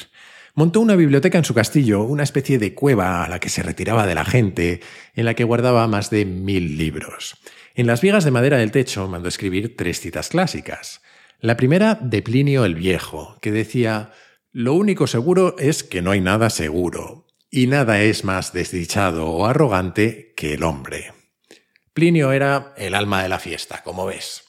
Montó 0.55 0.81
una 0.81 0.97
biblioteca 0.97 1.39
en 1.39 1.45
su 1.45 1.55
castillo, 1.55 2.03
una 2.03 2.25
especie 2.25 2.59
de 2.59 2.75
cueva 2.75 3.25
a 3.25 3.29
la 3.29 3.39
que 3.39 3.49
se 3.49 3.63
retiraba 3.63 4.07
de 4.07 4.15
la 4.15 4.25
gente, 4.25 4.81
en 5.15 5.25
la 5.25 5.35
que 5.35 5.45
guardaba 5.45 5.87
más 5.87 6.11
de 6.11 6.27
mil 6.27 6.77
libros. 6.77 7.37
En 7.75 7.87
las 7.87 8.03
vigas 8.03 8.25
de 8.25 8.33
madera 8.33 8.59
del 8.59 8.73
techo 8.73 9.09
mandó 9.09 9.29
escribir 9.29 9.77
tres 9.77 10.01
citas 10.01 10.29
clásicas. 10.29 11.01
La 11.43 11.57
primera 11.57 11.95
de 11.95 12.21
Plinio 12.21 12.67
el 12.67 12.75
Viejo, 12.75 13.39
que 13.41 13.51
decía 13.51 14.13
Lo 14.53 14.75
único 14.75 15.07
seguro 15.07 15.57
es 15.59 15.83
que 15.83 16.03
no 16.03 16.11
hay 16.11 16.21
nada 16.21 16.51
seguro 16.51 17.27
y 17.51 17.67
nada 17.67 18.03
es 18.03 18.25
más 18.25 18.53
desdichado 18.53 19.27
o 19.27 19.47
arrogante 19.47 20.35
que 20.37 20.53
el 20.53 20.63
hombre. 20.63 21.15
Plinio 21.95 22.33
era 22.33 22.75
el 22.77 22.95
alma 22.95 23.23
de 23.23 23.31
la 23.31 23.39
fiesta, 23.39 23.83
como 23.83 24.05
ves. 24.05 24.43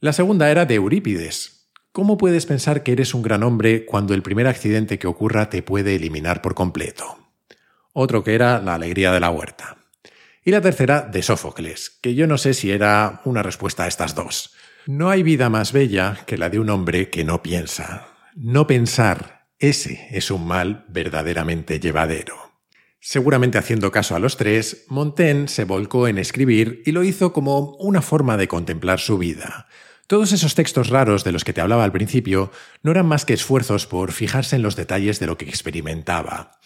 La 0.00 0.12
segunda 0.12 0.50
era 0.50 0.66
de 0.66 0.74
Eurípides. 0.74 1.70
¿Cómo 1.92 2.18
puedes 2.18 2.44
pensar 2.44 2.82
que 2.82 2.90
eres 2.90 3.14
un 3.14 3.22
gran 3.22 3.44
hombre 3.44 3.86
cuando 3.86 4.14
el 4.14 4.22
primer 4.22 4.48
accidente 4.48 4.98
que 4.98 5.06
ocurra 5.06 5.48
te 5.48 5.62
puede 5.62 5.94
eliminar 5.94 6.42
por 6.42 6.56
completo? 6.56 7.30
Otro 7.92 8.24
que 8.24 8.34
era 8.34 8.60
la 8.60 8.74
alegría 8.74 9.12
de 9.12 9.20
la 9.20 9.30
huerta. 9.30 9.76
Y 10.44 10.50
la 10.50 10.60
tercera 10.60 11.02
de 11.02 11.22
Sófocles, 11.22 11.90
que 12.02 12.16
yo 12.16 12.26
no 12.26 12.36
sé 12.36 12.52
si 12.52 12.72
era 12.72 13.22
una 13.24 13.44
respuesta 13.44 13.84
a 13.84 13.86
estas 13.86 14.16
dos. 14.16 14.54
No 14.86 15.08
hay 15.08 15.22
vida 15.22 15.48
más 15.48 15.72
bella 15.72 16.18
que 16.26 16.36
la 16.36 16.50
de 16.50 16.58
un 16.58 16.68
hombre 16.68 17.08
que 17.08 17.24
no 17.24 17.42
piensa. 17.42 18.06
No 18.34 18.66
pensar 18.66 19.46
ese 19.58 20.08
es 20.10 20.30
un 20.30 20.46
mal 20.46 20.84
verdaderamente 20.88 21.80
llevadero. 21.80 22.36
Seguramente 23.00 23.56
haciendo 23.56 23.90
caso 23.90 24.14
a 24.14 24.18
los 24.18 24.36
tres, 24.36 24.84
Montaigne 24.88 25.48
se 25.48 25.64
volcó 25.64 26.06
en 26.06 26.18
escribir 26.18 26.82
y 26.84 26.92
lo 26.92 27.02
hizo 27.02 27.32
como 27.32 27.76
una 27.76 28.02
forma 28.02 28.36
de 28.36 28.46
contemplar 28.46 29.00
su 29.00 29.16
vida. 29.16 29.68
Todos 30.06 30.32
esos 30.32 30.54
textos 30.54 30.90
raros 30.90 31.24
de 31.24 31.32
los 31.32 31.44
que 31.44 31.54
te 31.54 31.62
hablaba 31.62 31.84
al 31.84 31.92
principio 31.92 32.52
no 32.82 32.90
eran 32.90 33.06
más 33.06 33.24
que 33.24 33.32
esfuerzos 33.32 33.86
por 33.86 34.12
fijarse 34.12 34.56
en 34.56 34.62
los 34.62 34.76
detalles 34.76 35.18
de 35.18 35.26
lo 35.26 35.38
que 35.38 35.48
experimentaba. 35.48 36.58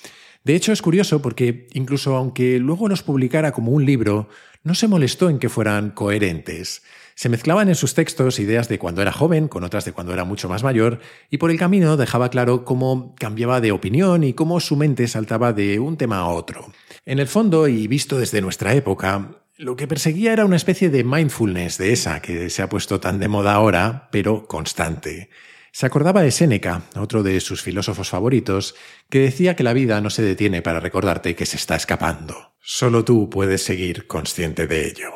De 0.45 0.55
hecho, 0.55 0.73
es 0.73 0.83
curioso 0.83 1.21
porque 1.21 1.67
incluso 1.75 2.17
aunque 2.17 2.59
luego 2.59 2.89
los 2.89 3.03
publicara 3.03 3.53
como 3.53 3.73
un 3.73 3.85
libro, 3.85 4.29
no 4.63 4.75
se 4.75 4.89
molestó 4.89 5.31
en 5.31 5.39
que 5.39 5.49
fueran 5.49 5.91
coherentes. 5.91 6.83
Se 7.15 7.29
mezclaban 7.29 7.69
en 7.69 7.75
sus 7.75 7.95
textos 7.95 8.39
ideas 8.39 8.69
de 8.69 8.79
cuando 8.79 9.03
era 9.03 9.13
joven 9.13 9.49
con 9.49 9.65
otras 9.65 9.85
de 9.85 9.93
cuando 9.93 10.13
era 10.13 10.25
mucho 10.25 10.49
más 10.49 10.63
mayor, 10.63 11.01
y 11.31 11.39
por 11.39 11.51
el 11.51 11.59
camino 11.59 11.97
dejaba 11.97 12.29
claro 12.29 12.65
cómo 12.65 13.15
cambiaba 13.17 13.61
de 13.61 13.73
opinión 13.73 14.23
y 14.23 14.35
cómo 14.35 14.61
su 14.61 14.77
mente 14.77 15.09
saltaba 15.09 15.53
de 15.53 15.81
un 15.81 15.97
tema 15.97 16.19
a 16.19 16.29
otro. 16.29 16.73
En 17.05 17.19
el 17.19 17.27
fondo, 17.27 17.67
y 17.67 17.89
visto 17.89 18.19
desde 18.19 18.41
nuestra 18.41 18.73
época, 18.75 19.43
lo 19.57 19.75
que 19.75 19.89
perseguía 19.89 20.33
era 20.33 20.45
una 20.45 20.55
especie 20.55 20.91
de 20.91 21.03
mindfulness 21.03 21.79
de 21.79 21.93
esa 21.93 22.23
que 22.23 22.49
se 22.51 22.63
ha 22.63 22.69
puesto 22.69 23.01
tan 23.01 23.19
de 23.19 23.27
moda 23.27 23.55
ahora, 23.55 24.09
pero 24.13 24.47
constante. 24.47 25.31
Se 25.79 25.87
acordaba 25.87 26.23
de 26.23 26.33
Séneca, 26.33 26.83
otro 26.97 27.23
de 27.23 27.39
sus 27.39 27.63
filósofos 27.63 28.09
favoritos, 28.09 28.75
que 29.09 29.21
decía 29.21 29.55
que 29.55 29.63
la 29.63 29.73
vida 29.73 30.01
no 30.01 30.11
se 30.11 30.23
detiene 30.23 30.61
para 30.61 30.81
recordarte 30.81 31.37
que 31.37 31.47
se 31.47 31.57
está 31.57 31.77
escapando. 31.77 32.57
Solo 32.61 33.05
tú 33.05 33.31
puedes 33.31 33.63
seguir 33.63 34.09
consciente 34.09 34.67
de 34.67 34.89
ello. 34.89 35.11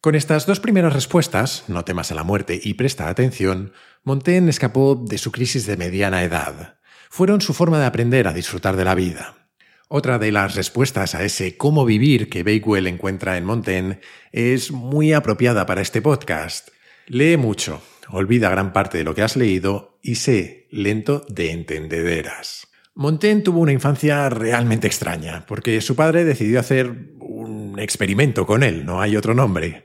Con 0.00 0.14
estas 0.14 0.46
dos 0.46 0.58
primeras 0.58 0.94
respuestas, 0.94 1.64
no 1.68 1.84
temas 1.84 2.10
a 2.10 2.14
la 2.14 2.22
muerte 2.22 2.58
y 2.64 2.72
presta 2.72 3.10
atención, 3.10 3.74
Montaigne 4.04 4.48
escapó 4.48 4.94
de 4.94 5.18
su 5.18 5.30
crisis 5.30 5.66
de 5.66 5.76
mediana 5.76 6.22
edad. 6.22 6.78
Fueron 7.10 7.42
su 7.42 7.52
forma 7.52 7.78
de 7.78 7.84
aprender 7.84 8.26
a 8.26 8.32
disfrutar 8.32 8.76
de 8.76 8.86
la 8.86 8.94
vida. 8.94 9.50
Otra 9.88 10.18
de 10.18 10.32
las 10.32 10.54
respuestas 10.54 11.14
a 11.14 11.24
ese 11.24 11.58
cómo 11.58 11.84
vivir 11.84 12.30
que 12.30 12.42
Bakewell 12.42 12.86
encuentra 12.86 13.36
en 13.36 13.44
Montaigne 13.44 14.00
es 14.32 14.72
muy 14.72 15.12
apropiada 15.12 15.66
para 15.66 15.82
este 15.82 16.00
podcast. 16.00 16.70
Lee 17.06 17.36
mucho, 17.36 17.82
olvida 18.10 18.50
gran 18.50 18.72
parte 18.72 18.98
de 18.98 19.04
lo 19.04 19.14
que 19.14 19.22
has 19.22 19.36
leído 19.36 19.98
y 20.02 20.16
sé 20.16 20.66
lento 20.70 21.24
de 21.28 21.50
entendederas. 21.50 22.68
Montaigne 22.94 23.42
tuvo 23.42 23.60
una 23.60 23.72
infancia 23.72 24.28
realmente 24.28 24.86
extraña, 24.86 25.44
porque 25.46 25.80
su 25.80 25.96
padre 25.96 26.24
decidió 26.24 26.60
hacer 26.60 27.14
un 27.18 27.78
experimento 27.78 28.46
con 28.46 28.62
él, 28.62 28.86
no 28.86 29.00
hay 29.00 29.16
otro 29.16 29.34
nombre. 29.34 29.84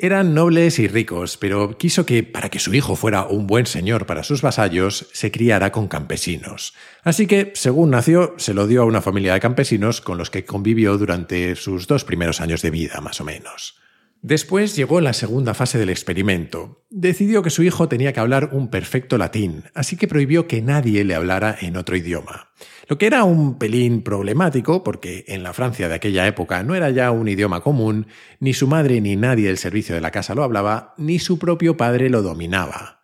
Eran 0.00 0.32
nobles 0.32 0.78
y 0.78 0.86
ricos, 0.86 1.36
pero 1.36 1.76
quiso 1.76 2.06
que, 2.06 2.22
para 2.22 2.50
que 2.50 2.60
su 2.60 2.72
hijo 2.72 2.94
fuera 2.94 3.26
un 3.26 3.48
buen 3.48 3.66
señor 3.66 4.06
para 4.06 4.22
sus 4.22 4.42
vasallos, 4.42 5.08
se 5.12 5.32
criara 5.32 5.72
con 5.72 5.88
campesinos. 5.88 6.72
Así 7.02 7.26
que, 7.26 7.50
según 7.56 7.90
nació, 7.90 8.34
se 8.38 8.54
lo 8.54 8.68
dio 8.68 8.82
a 8.82 8.84
una 8.84 9.02
familia 9.02 9.34
de 9.34 9.40
campesinos 9.40 10.00
con 10.00 10.16
los 10.16 10.30
que 10.30 10.44
convivió 10.44 10.96
durante 10.98 11.56
sus 11.56 11.88
dos 11.88 12.04
primeros 12.04 12.40
años 12.40 12.62
de 12.62 12.70
vida, 12.70 13.00
más 13.00 13.20
o 13.20 13.24
menos. 13.24 13.80
Después 14.22 14.74
llegó 14.74 15.00
la 15.00 15.12
segunda 15.12 15.54
fase 15.54 15.78
del 15.78 15.90
experimento. 15.90 16.84
Decidió 16.90 17.42
que 17.42 17.50
su 17.50 17.62
hijo 17.62 17.88
tenía 17.88 18.12
que 18.12 18.18
hablar 18.18 18.50
un 18.52 18.68
perfecto 18.68 19.16
latín, 19.16 19.64
así 19.74 19.96
que 19.96 20.08
prohibió 20.08 20.48
que 20.48 20.60
nadie 20.60 21.04
le 21.04 21.14
hablara 21.14 21.56
en 21.60 21.76
otro 21.76 21.96
idioma. 21.96 22.50
Lo 22.88 22.98
que 22.98 23.06
era 23.06 23.22
un 23.22 23.58
pelín 23.58 24.02
problemático, 24.02 24.82
porque 24.82 25.24
en 25.28 25.44
la 25.44 25.52
Francia 25.52 25.88
de 25.88 25.94
aquella 25.94 26.26
época 26.26 26.64
no 26.64 26.74
era 26.74 26.90
ya 26.90 27.12
un 27.12 27.28
idioma 27.28 27.60
común, 27.60 28.08
ni 28.40 28.54
su 28.54 28.66
madre 28.66 29.00
ni 29.00 29.14
nadie 29.14 29.46
del 29.46 29.58
servicio 29.58 29.94
de 29.94 30.00
la 30.00 30.10
casa 30.10 30.34
lo 30.34 30.42
hablaba, 30.42 30.94
ni 30.98 31.20
su 31.20 31.38
propio 31.38 31.76
padre 31.76 32.10
lo 32.10 32.22
dominaba. 32.22 32.98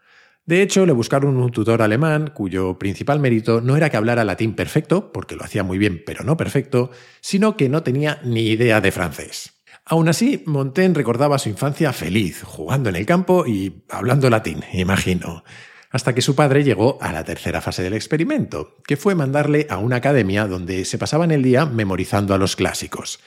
De 0.47 0.63
hecho, 0.63 0.85
le 0.85 0.93
buscaron 0.93 1.37
un 1.37 1.53
tutor 1.53 1.81
alemán 1.81 2.33
cuyo 2.35 2.77
principal 2.77 3.21
mérito 3.21 3.61
no 3.61 3.77
era 3.77 3.89
que 3.89 3.97
hablara 3.97 4.25
latín 4.25 4.55
perfecto, 4.55 5.13
porque 5.13 5.37
lo 5.37 5.45
hacía 5.45 5.63
muy 5.63 5.79
bien 5.79 6.03
pero 6.05 6.25
no 6.25 6.37
perfecto, 6.37 6.91
sino 7.21 7.57
que 7.57 7.69
no 7.69 7.85
tenía 7.85 8.21
ni 8.25 8.49
idea 8.49 8.81
de 8.81 8.91
francés. 8.91 9.54
Aún 9.87 10.09
así, 10.09 10.43
Montaigne 10.47 10.95
recordaba 10.95 11.39
su 11.39 11.51
infancia 11.51 11.93
feliz, 11.93 12.43
jugando 12.43 12.89
en 12.89 12.97
el 12.97 13.05
campo 13.05 13.47
y 13.47 13.85
hablando 13.91 14.31
latín, 14.31 14.65
imagino, 14.73 15.45
hasta 15.91 16.15
que 16.15 16.23
su 16.23 16.35
padre 16.35 16.65
llegó 16.65 16.99
a 17.03 17.13
la 17.13 17.23
tercera 17.23 17.61
fase 17.61 17.83
del 17.83 17.93
experimento, 17.93 18.79
que 18.87 18.97
fue 18.97 19.15
mandarle 19.15 19.67
a 19.69 19.79
una 19.79 19.97
academia 19.97 20.47
donde 20.47 20.87
se 20.87 20.99
pasaban 20.99 21.31
el 21.31 21.43
día 21.43 21.67
memorizando 21.67 22.35
a 22.35 22.39
los 22.39 22.57
clásicos. 22.57 23.21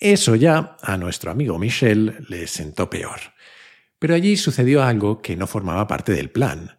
Eso 0.00 0.34
ya 0.34 0.76
a 0.80 0.96
nuestro 0.96 1.30
amigo 1.30 1.58
Michel 1.58 2.24
le 2.28 2.46
sentó 2.46 2.88
peor. 2.88 3.20
Pero 3.98 4.14
allí 4.14 4.36
sucedió 4.36 4.82
algo 4.82 5.20
que 5.20 5.36
no 5.36 5.46
formaba 5.46 5.86
parte 5.86 6.12
del 6.12 6.30
plan. 6.30 6.77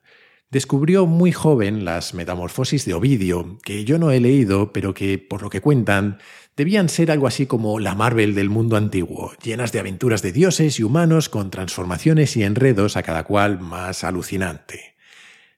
Descubrió 0.51 1.05
muy 1.05 1.31
joven 1.31 1.85
las 1.85 2.15
Metamorfosis 2.15 2.83
de 2.85 2.95
Ovidio, 2.95 3.59
que 3.63 3.85
yo 3.85 3.99
no 3.99 4.09
he 4.09 4.19
leído, 4.19 4.73
pero 4.73 4.95
que, 4.95 5.19
por 5.19 5.43
lo 5.43 5.51
que 5.51 5.61
cuentan, 5.61 6.17
debían 6.57 6.89
ser 6.89 7.11
algo 7.11 7.27
así 7.27 7.45
como 7.45 7.79
la 7.79 7.93
Marvel 7.93 8.33
del 8.33 8.49
mundo 8.49 8.75
antiguo, 8.75 9.31
llenas 9.43 9.71
de 9.71 9.79
aventuras 9.79 10.23
de 10.23 10.31
dioses 10.31 10.79
y 10.79 10.83
humanos 10.83 11.29
con 11.29 11.51
transformaciones 11.51 12.35
y 12.35 12.41
enredos 12.41 12.97
a 12.97 13.03
cada 13.03 13.25
cual 13.25 13.59
más 13.59 14.03
alucinante. 14.03 14.95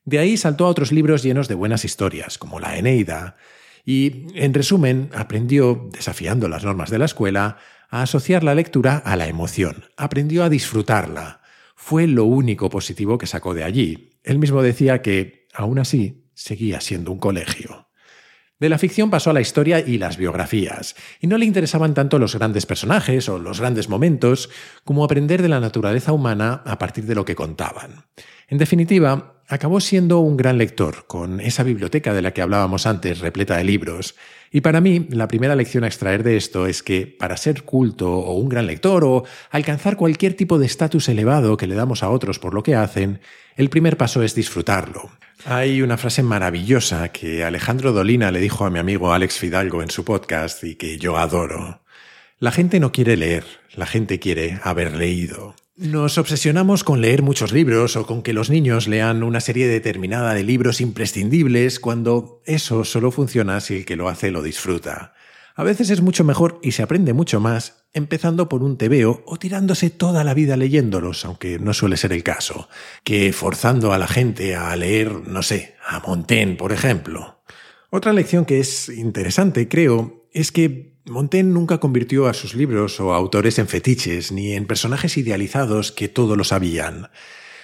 De 0.03 0.19
ahí 0.19 0.35
saltó 0.35 0.65
a 0.65 0.69
otros 0.69 0.91
libros 0.91 1.23
llenos 1.23 1.47
de 1.47 1.55
buenas 1.55 1.85
historias, 1.85 2.37
como 2.37 2.59
la 2.59 2.77
Eneida, 2.77 3.37
y, 3.85 4.25
en 4.35 4.53
resumen, 4.53 5.09
aprendió, 5.13 5.89
desafiando 5.93 6.49
las 6.49 6.65
normas 6.65 6.89
de 6.89 6.99
la 6.99 7.05
escuela, 7.05 7.57
a 7.89 8.01
asociar 8.01 8.43
la 8.43 8.55
lectura 8.55 8.97
a 8.97 9.15
la 9.15 9.27
emoción, 9.27 9.85
aprendió 9.95 10.43
a 10.43 10.49
disfrutarla. 10.49 11.40
Fue 11.83 12.05
lo 12.05 12.25
único 12.25 12.69
positivo 12.69 13.17
que 13.17 13.25
sacó 13.25 13.55
de 13.55 13.63
allí. 13.63 14.11
Él 14.23 14.37
mismo 14.37 14.61
decía 14.61 15.01
que, 15.01 15.47
aún 15.51 15.79
así, 15.79 16.29
seguía 16.35 16.79
siendo 16.79 17.11
un 17.11 17.17
colegio. 17.17 17.89
De 18.59 18.69
la 18.69 18.77
ficción 18.77 19.09
pasó 19.09 19.31
a 19.31 19.33
la 19.33 19.41
historia 19.41 19.79
y 19.79 19.97
las 19.97 20.15
biografías, 20.15 20.95
y 21.19 21.25
no 21.25 21.39
le 21.39 21.45
interesaban 21.45 21.95
tanto 21.95 22.19
los 22.19 22.35
grandes 22.35 22.67
personajes 22.67 23.27
o 23.29 23.39
los 23.39 23.59
grandes 23.59 23.89
momentos 23.89 24.51
como 24.85 25.03
aprender 25.03 25.41
de 25.41 25.49
la 25.49 25.59
naturaleza 25.59 26.13
humana 26.13 26.61
a 26.65 26.77
partir 26.77 27.05
de 27.07 27.15
lo 27.15 27.25
que 27.25 27.33
contaban. 27.33 28.05
En 28.47 28.59
definitiva, 28.59 29.40
acabó 29.51 29.81
siendo 29.81 30.19
un 30.19 30.37
gran 30.37 30.57
lector, 30.57 31.05
con 31.07 31.41
esa 31.41 31.63
biblioteca 31.63 32.13
de 32.13 32.21
la 32.21 32.31
que 32.31 32.41
hablábamos 32.41 32.85
antes, 32.85 33.19
repleta 33.19 33.57
de 33.57 33.65
libros, 33.65 34.15
y 34.53 34.61
para 34.61 34.81
mí 34.81 35.07
la 35.09 35.27
primera 35.27 35.55
lección 35.55 35.83
a 35.83 35.87
extraer 35.87 36.23
de 36.23 36.35
esto 36.35 36.67
es 36.67 36.83
que 36.83 37.07
para 37.07 37.37
ser 37.37 37.63
culto 37.63 38.11
o 38.11 38.35
un 38.35 38.49
gran 38.49 38.67
lector 38.67 39.05
o 39.05 39.23
alcanzar 39.49 39.95
cualquier 39.95 40.33
tipo 40.33 40.59
de 40.59 40.65
estatus 40.65 41.07
elevado 41.07 41.55
que 41.55 41.67
le 41.67 41.75
damos 41.75 42.03
a 42.03 42.09
otros 42.09 42.37
por 42.37 42.53
lo 42.53 42.61
que 42.61 42.75
hacen, 42.75 43.21
el 43.55 43.69
primer 43.69 43.95
paso 43.95 44.23
es 44.23 44.35
disfrutarlo. 44.35 45.09
Hay 45.45 45.81
una 45.81 45.97
frase 45.97 46.21
maravillosa 46.21 47.09
que 47.09 47.43
Alejandro 47.43 47.93
Dolina 47.93 48.29
le 48.31 48.41
dijo 48.41 48.65
a 48.65 48.69
mi 48.69 48.79
amigo 48.79 49.13
Alex 49.13 49.37
Fidalgo 49.37 49.81
en 49.81 49.89
su 49.89 50.03
podcast 50.03 50.63
y 50.63 50.75
que 50.75 50.97
yo 50.97 51.17
adoro. 51.17 51.81
La 52.39 52.51
gente 52.51 52.79
no 52.79 52.91
quiere 52.91 53.15
leer, 53.17 53.45
la 53.75 53.85
gente 53.85 54.19
quiere 54.19 54.59
haber 54.63 54.95
leído. 54.95 55.55
Nos 55.77 56.17
obsesionamos 56.17 56.83
con 56.83 56.99
leer 56.99 57.21
muchos 57.21 57.53
libros 57.53 57.95
o 57.95 58.05
con 58.05 58.23
que 58.23 58.33
los 58.33 58.49
niños 58.49 58.87
lean 58.87 59.23
una 59.23 59.39
serie 59.39 59.67
determinada 59.67 60.33
de 60.33 60.43
libros 60.43 60.81
imprescindibles 60.81 61.79
cuando 61.79 62.41
eso 62.45 62.83
solo 62.83 63.09
funciona 63.09 63.61
si 63.61 63.77
el 63.77 63.85
que 63.85 63.95
lo 63.95 64.09
hace 64.09 64.31
lo 64.31 64.43
disfruta. 64.43 65.13
A 65.55 65.63
veces 65.63 65.89
es 65.89 66.01
mucho 66.01 66.25
mejor 66.25 66.59
y 66.61 66.71
se 66.71 66.83
aprende 66.83 67.13
mucho 67.13 67.39
más 67.39 67.85
empezando 67.93 68.49
por 68.49 68.63
un 68.63 68.77
tebeo 68.77 69.23
o 69.25 69.37
tirándose 69.37 69.89
toda 69.89 70.25
la 70.25 70.33
vida 70.33 70.57
leyéndolos, 70.57 71.23
aunque 71.23 71.57
no 71.57 71.73
suele 71.73 71.97
ser 71.97 72.11
el 72.11 72.23
caso, 72.23 72.67
que 73.03 73.31
forzando 73.31 73.93
a 73.93 73.97
la 73.97 74.07
gente 74.07 74.55
a 74.55 74.75
leer, 74.75 75.27
no 75.27 75.41
sé, 75.41 75.75
a 75.85 75.99
Montaigne, 75.99 76.55
por 76.55 76.73
ejemplo. 76.73 77.41
Otra 77.89 78.13
lección 78.13 78.45
que 78.45 78.59
es 78.59 78.89
interesante, 78.89 79.67
creo, 79.67 80.27
es 80.31 80.51
que 80.51 80.90
Montaigne 81.05 81.51
nunca 81.51 81.79
convirtió 81.79 82.27
a 82.27 82.33
sus 82.33 82.53
libros 82.53 82.99
o 82.99 83.13
autores 83.13 83.57
en 83.59 83.67
fetiches, 83.67 84.31
ni 84.31 84.53
en 84.53 84.67
personajes 84.67 85.17
idealizados 85.17 85.91
que 85.91 86.07
todo 86.07 86.35
lo 86.35 86.43
sabían, 86.43 87.09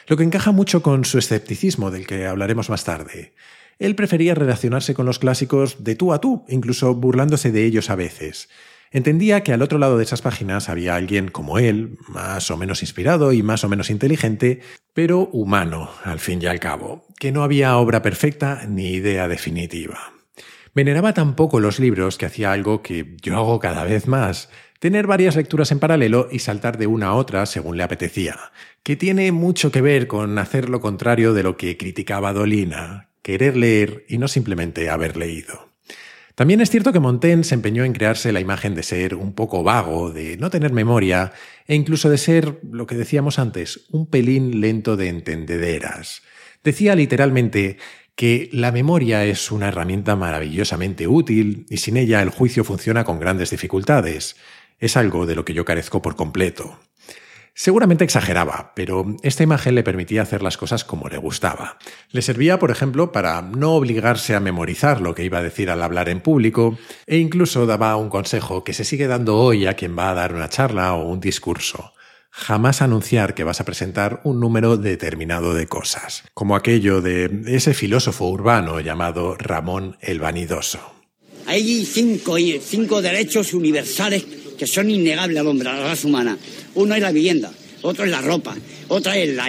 lo 0.08 0.18
que 0.18 0.24
encaja 0.24 0.52
mucho 0.52 0.82
con 0.82 1.06
su 1.06 1.18
escepticismo 1.18 1.92
del 1.92 2.08
que 2.08 2.26
hablaremos 2.26 2.70
más 2.70 2.84
tarde. 2.84 3.34
Él 3.80 3.96
prefería 3.96 4.34
relacionarse 4.34 4.94
con 4.94 5.06
los 5.06 5.20
clásicos 5.20 5.84
de 5.84 5.96
tú 5.96 6.14
a 6.14 6.20
tú, 6.20 6.46
incluso 6.48 6.96
burlándose 6.96 7.52
de 7.52 7.66
ellos 7.66 7.90
a 7.90 7.96
veces. 7.96 8.50
Entendía 8.90 9.44
que 9.44 9.54
al 9.54 9.62
otro 9.62 9.78
lado 9.78 9.98
de 9.98 10.04
esas 10.04 10.22
páginas 10.22 10.70
había 10.70 10.96
alguien 10.96 11.30
como 11.30 11.60
él, 11.60 11.98
más 12.08 12.50
o 12.50 12.58
menos 12.58 12.82
inspirado 12.82 13.34
y 13.34 13.44
más 13.44 13.64
o 13.64 13.70
menos 13.70 13.90
inteligente, 13.90 14.62
pero 14.94 15.30
humano, 15.32 15.92
al 16.04 16.20
fin 16.20 16.42
y 16.42 16.48
al 16.48 16.60
cabo, 16.60 17.06
que 17.20 17.32
no 17.32 17.44
había 17.44 17.78
obra 17.78 18.02
perfecta 18.02 18.66
ni 18.68 18.94
idea 18.94 19.28
definitiva. 19.28 20.17
Veneraba 20.78 21.12
tampoco 21.12 21.60
los 21.60 21.80
libros 21.80 22.20
que 22.20 22.28
hacía 22.28 22.52
algo 22.52 22.84
que 22.84 23.16
yo 23.24 23.36
hago 23.36 23.58
cada 23.58 23.84
vez 23.84 24.08
más, 24.08 24.48
tener 24.78 25.08
varias 25.08 25.36
lecturas 25.36 25.72
en 25.72 25.80
paralelo 25.80 26.30
y 26.32 26.38
saltar 26.38 26.78
de 26.78 26.86
una 26.86 27.08
a 27.08 27.14
otra 27.16 27.48
según 27.48 27.78
le 27.78 27.84
apetecía, 27.84 28.38
que 28.84 28.96
tiene 28.96 29.32
mucho 29.32 29.72
que 29.72 29.82
ver 29.82 30.06
con 30.06 30.38
hacer 30.38 30.70
lo 30.70 30.80
contrario 30.80 31.34
de 31.34 31.42
lo 31.42 31.58
que 31.58 31.78
criticaba 31.78 32.32
Dolina, 32.32 33.10
querer 33.24 33.58
leer 33.58 34.06
y 34.08 34.20
no 34.20 34.28
simplemente 34.28 34.92
haber 34.92 35.18
leído. 35.18 35.72
También 36.36 36.62
es 36.62 36.70
cierto 36.70 36.94
que 36.94 37.00
Montaigne 37.00 37.44
se 37.44 37.56
empeñó 37.56 37.84
en 37.84 37.94
crearse 37.94 38.32
la 38.32 38.40
imagen 38.40 38.76
de 38.76 38.84
ser 38.84 39.16
un 39.16 39.34
poco 39.34 39.64
vago, 39.64 40.12
de 40.12 40.38
no 40.38 40.52
tener 40.52 40.74
memoria 40.74 41.32
e 41.66 41.74
incluso 41.74 42.08
de 42.08 42.20
ser, 42.20 42.60
lo 42.72 42.86
que 42.86 42.94
decíamos 42.94 43.40
antes, 43.40 43.88
un 43.90 44.06
pelín 44.06 44.62
lento 44.62 44.96
de 44.96 45.10
entendederas. 45.10 46.22
Decía 46.64 46.96
literalmente 46.96 47.78
que 48.18 48.50
la 48.52 48.72
memoria 48.72 49.24
es 49.26 49.52
una 49.52 49.68
herramienta 49.68 50.16
maravillosamente 50.16 51.08
útil 51.08 51.68
y 51.70 51.78
sin 51.78 51.98
ella 51.98 52.24
el 52.24 52.32
juicio 52.32 52.64
funciona 52.64 53.04
con 53.04 53.20
grandes 53.20 53.52
dificultades. 53.52 54.36
Es 54.80 54.98
algo 54.98 55.28
de 55.28 55.36
lo 55.36 55.46
que 55.46 55.54
yo 55.54 55.66
carezco 55.66 56.02
por 56.02 56.16
completo. 56.16 56.80
Seguramente 57.54 58.04
exageraba, 58.04 58.74
pero 58.76 59.06
esta 59.22 59.44
imagen 59.44 59.76
le 59.76 59.84
permitía 59.84 60.24
hacer 60.24 60.42
las 60.42 60.58
cosas 60.58 60.84
como 60.84 61.10
le 61.10 61.20
gustaba. 61.20 61.78
Le 62.10 62.24
servía, 62.24 62.58
por 62.58 62.72
ejemplo, 62.72 63.12
para 63.12 63.44
no 63.44 63.74
obligarse 63.74 64.36
a 64.36 64.40
memorizar 64.40 65.00
lo 65.00 65.14
que 65.14 65.24
iba 65.24 65.38
a 65.38 65.44
decir 65.44 65.70
al 65.70 65.84
hablar 65.84 66.10
en 66.10 66.22
público, 66.22 66.78
e 67.06 67.18
incluso 67.18 67.68
daba 67.68 67.96
un 67.98 68.10
consejo 68.10 68.64
que 68.64 68.74
se 68.74 68.84
sigue 68.84 69.06
dando 69.06 69.38
hoy 69.38 69.68
a 69.68 69.76
quien 69.76 69.98
va 69.98 70.10
a 70.10 70.16
dar 70.16 70.34
una 70.34 70.50
charla 70.50 70.96
o 70.96 71.08
un 71.08 71.20
discurso. 71.20 71.94
Jamás 72.40 72.84
anunciar 72.84 73.34
que 73.34 73.44
vas 73.44 73.60
a 73.60 73.66
presentar 73.66 74.22
un 74.24 74.40
número 74.40 74.78
determinado 74.78 75.56
de 75.56 75.66
cosas, 75.66 76.24
como 76.36 76.56
aquello 76.56 77.02
de 77.02 77.42
ese 77.48 77.74
filósofo 77.74 78.30
urbano 78.30 78.80
llamado 78.80 79.36
Ramón 79.36 79.98
el 80.02 80.20
Vanidoso. 80.20 80.80
Hay 81.48 81.84
cinco, 81.84 83.02
derechos 83.02 83.56
universales 83.56 84.24
que 84.56 84.68
son 84.68 84.92
innegables 84.92 85.40
al 85.40 85.48
hombre, 85.48 85.68
a 85.68 85.74
la 85.74 85.84
raza 85.90 86.08
humana. 86.08 86.38
Uno 86.76 86.94
es 86.94 87.02
la 87.02 87.12
vivienda, 87.12 87.52
otro 87.88 88.06
es 88.06 88.12
la 88.12 88.22
ropa, 88.22 88.56
otra 88.90 89.18
es 89.18 89.34
la, 89.34 89.48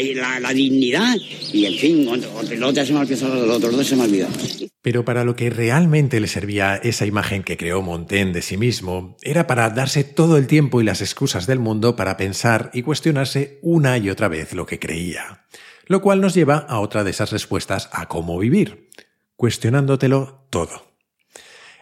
dignidad 0.53 1.17
y, 1.53 1.67
en 1.67 1.75
fin, 1.75 2.09
otro, 2.09 2.31
otro 2.35 2.85
se 2.85 2.93
me 2.93 3.01
ha 3.01 3.03
otro 3.03 3.85
se 3.85 3.97
me 3.97 4.03
olvidado. 4.05 4.33
Pero 4.81 5.05
para 5.05 5.25
lo 5.25 5.35
que 5.35 5.51
realmente 5.51 6.21
le 6.21 6.29
servía 6.29 6.77
esa 6.77 7.05
imagen 7.05 7.43
que 7.43 7.57
creó 7.57 7.83
Montaigne 7.83 8.33
de 8.33 8.43
sí 8.43 8.57
mismo, 8.57 9.17
era 9.23 9.47
para 9.47 9.71
darse 9.71 10.05
todo 10.05 10.37
el 10.37 10.47
tiempo 10.47 10.81
y 10.81 10.85
las 10.85 11.01
excusas 11.01 11.47
del 11.47 11.59
mundo 11.59 11.97
para 11.97 12.17
pensar 12.17 12.71
y 12.73 12.83
cuestionarse 12.83 13.59
una 13.63 13.99
y 13.99 14.09
otra 14.09 14.29
vez 14.29 14.55
lo 14.55 14.67
que 14.67 14.79
creía. 14.79 15.45
Lo 15.87 16.01
cual 16.01 16.21
nos 16.21 16.35
lleva 16.35 16.59
a 16.59 16.81
otra 16.81 17.03
de 17.03 17.11
esas 17.11 17.33
respuestas 17.33 17.89
a 17.93 18.07
cómo 18.07 18.39
vivir, 18.39 18.89
cuestionándotelo 19.37 20.47
todo. 20.51 20.88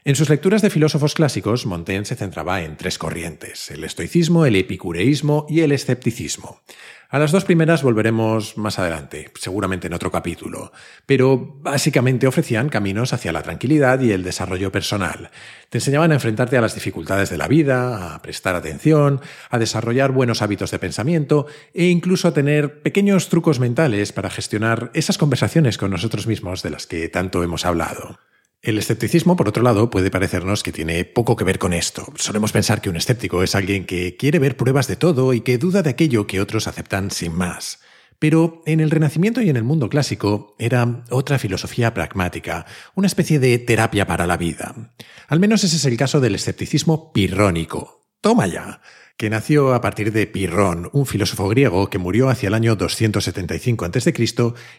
En 0.07 0.15
sus 0.15 0.31
lecturas 0.31 0.63
de 0.63 0.71
filósofos 0.71 1.15
clásicos, 1.15 1.67
Montaigne 1.67 2.05
se 2.05 2.15
centraba 2.15 2.63
en 2.63 2.77
tres 2.77 2.97
corrientes, 2.97 3.73
el 3.73 3.83
estoicismo, 3.83 4.47
el 4.47 4.55
epicureísmo 4.55 5.47
y 5.49 5.63
el 5.63 5.73
escepticismo. 5.73 6.61
A 7.09 7.19
las 7.19 7.33
dos 7.33 7.45
primeras 7.45 7.83
volveremos 7.83 8.57
más 8.57 8.79
adelante, 8.79 9.33
seguramente 9.35 9.89
en 9.89 9.95
otro 9.95 10.13
capítulo, 10.13 10.71
pero 11.07 11.57
básicamente 11.61 12.29
ofrecían 12.29 12.69
caminos 12.69 13.13
hacia 13.13 13.33
la 13.33 13.43
tranquilidad 13.43 13.99
y 14.01 14.13
el 14.13 14.23
desarrollo 14.23 14.71
personal. 14.71 15.33
Te 15.71 15.79
enseñaban 15.79 16.13
a 16.13 16.15
enfrentarte 16.15 16.57
a 16.57 16.61
las 16.61 16.77
dificultades 16.77 17.29
de 17.29 17.39
la 17.39 17.49
vida, 17.49 18.15
a 18.15 18.23
prestar 18.23 18.55
atención, 18.55 19.21
a 19.51 19.59
desarrollar 19.59 20.13
buenos 20.13 20.41
hábitos 20.41 20.71
de 20.71 20.79
pensamiento 20.79 21.49
e 21.75 21.87
incluso 21.87 22.29
a 22.29 22.33
tener 22.33 22.81
pequeños 22.81 23.29
trucos 23.29 23.59
mentales 23.59 24.13
para 24.13 24.31
gestionar 24.31 24.93
esas 24.95 25.19
conversaciones 25.19 25.79
con 25.79 25.91
nosotros 25.91 26.29
mismos 26.29 26.63
de 26.63 26.71
las 26.71 26.87
que 26.87 27.09
tanto 27.09 27.43
hemos 27.43 27.67
hablado. 27.67 28.21
El 28.67 28.79
escepticismo, 28.79 29.37
por 29.37 29.49
otro 29.49 29.63
lado, 29.63 29.91
puede 29.91 30.11
parecernos 30.11 30.65
que 30.65 30.73
tiene 30.73 31.05
poco 31.05 31.37
que 31.37 31.45
ver 31.45 31.61
con 31.61 31.73
esto. 31.73 32.13
Solemos 32.17 32.51
pensar 32.51 32.81
que 32.81 32.91
un 32.91 32.97
escéptico 32.97 33.45
es 33.45 33.55
alguien 33.55 33.87
que 33.87 34.17
quiere 34.17 34.41
ver 34.41 34.57
pruebas 34.57 34.89
de 34.89 34.97
todo 34.97 35.33
y 35.35 35.43
que 35.43 35.57
duda 35.57 35.85
de 35.85 35.91
aquello 35.91 36.27
que 36.27 36.41
otros 36.41 36.67
aceptan 36.67 37.13
sin 37.13 37.33
más. 37.33 37.79
Pero 38.19 38.65
en 38.67 38.81
el 38.81 38.91
Renacimiento 38.91 39.41
y 39.41 39.51
en 39.51 39.57
el 39.57 39.63
mundo 39.63 39.89
clásico 39.89 40.57
era 40.59 41.05
otra 41.11 41.39
filosofía 41.39 41.95
pragmática, 41.95 42.67
una 42.97 43.07
especie 43.07 43.39
de 43.39 43.57
terapia 43.61 44.05
para 44.09 44.27
la 44.27 44.37
vida. 44.37 44.93
Al 45.29 45.39
menos 45.39 45.63
ese 45.63 45.77
es 45.77 45.85
el 45.85 45.97
caso 45.97 46.19
del 46.19 46.35
escepticismo 46.35 47.13
pirrónico. 47.13 48.09
Toma 48.21 48.49
ya 48.49 48.81
que 49.17 49.31
nació 49.31 49.73
a 49.73 49.81
partir 49.81 50.13
de 50.13 50.27
Pirrón, 50.27 50.91
un 50.93 51.07
filósofo 51.07 51.49
griego 51.49 51.89
que 51.89 51.99
murió 51.99 52.29
hacia 52.29 52.49
el 52.49 52.55
año 52.55 52.77
275 52.77 53.87
a.C. 53.87 54.15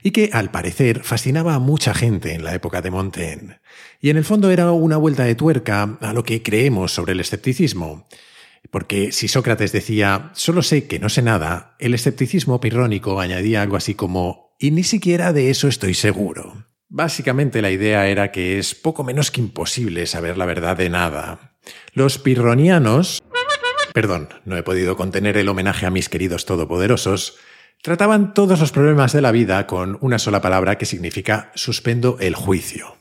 y 0.04 0.12
que, 0.12 0.30
al 0.32 0.52
parecer, 0.52 1.04
fascinaba 1.04 1.56
a 1.56 1.60
mucha 1.60 1.96
gente 1.96 2.34
en 2.34 2.44
la 2.44 2.54
época 2.54 2.82
de 2.82 2.92
Montaigne. 2.92 3.60
Y 4.00 4.12
en 4.12 4.18
el 4.18 4.26
fondo 4.26 4.52
era 4.52 4.72
una 4.72 4.98
vuelta 4.98 5.24
de 5.24 5.34
tuerca 5.34 5.98
a 6.02 6.14
lo 6.14 6.24
que 6.24 6.44
creemos 6.44 6.94
sobre 6.94 7.14
el 7.14 7.20
escepticismo. 7.20 8.08
Porque 8.70 9.12
si 9.12 9.28
Sócrates 9.28 9.72
decía, 9.72 10.32
solo 10.34 10.62
sé 10.62 10.88
que 10.88 11.00
no 11.00 11.10
sé 11.10 11.24
nada, 11.24 11.76
el 11.80 11.96
escepticismo 11.96 12.60
pirrónico 12.60 13.20
añadía 13.20 13.64
algo 13.64 13.76
así 13.76 13.96
como, 13.96 14.56
y 14.60 14.70
ni 14.72 14.84
siquiera 14.84 15.34
de 15.34 15.50
eso 15.50 15.68
estoy 15.68 15.96
seguro. 15.96 16.68
Básicamente 16.90 17.62
la 17.62 17.72
idea 17.72 18.08
era 18.08 18.32
que 18.32 18.60
es 18.60 18.76
poco 18.76 19.04
menos 19.04 19.32
que 19.32 19.42
imposible 19.42 20.06
saber 20.06 20.38
la 20.38 20.46
verdad 20.46 20.78
de 20.78 20.90
nada. 20.90 21.58
Los 21.94 22.18
pirronianos 22.18 23.22
perdón, 23.98 24.30
no 24.46 24.56
he 24.56 24.62
podido 24.62 24.96
contener 24.96 25.38
el 25.38 25.50
homenaje 25.50 25.88
a 25.88 25.90
mis 25.90 26.08
queridos 26.08 26.46
todopoderosos, 26.46 27.38
trataban 27.82 28.36
todos 28.36 28.60
los 28.60 28.72
problemas 28.72 29.12
de 29.12 29.22
la 29.22 29.32
vida 29.32 29.66
con 29.66 29.98
una 30.02 30.20
sola 30.20 30.40
palabra 30.40 30.78
que 30.78 30.86
significa 30.86 31.52
suspendo 31.56 32.18
el 32.20 32.36
juicio, 32.36 32.97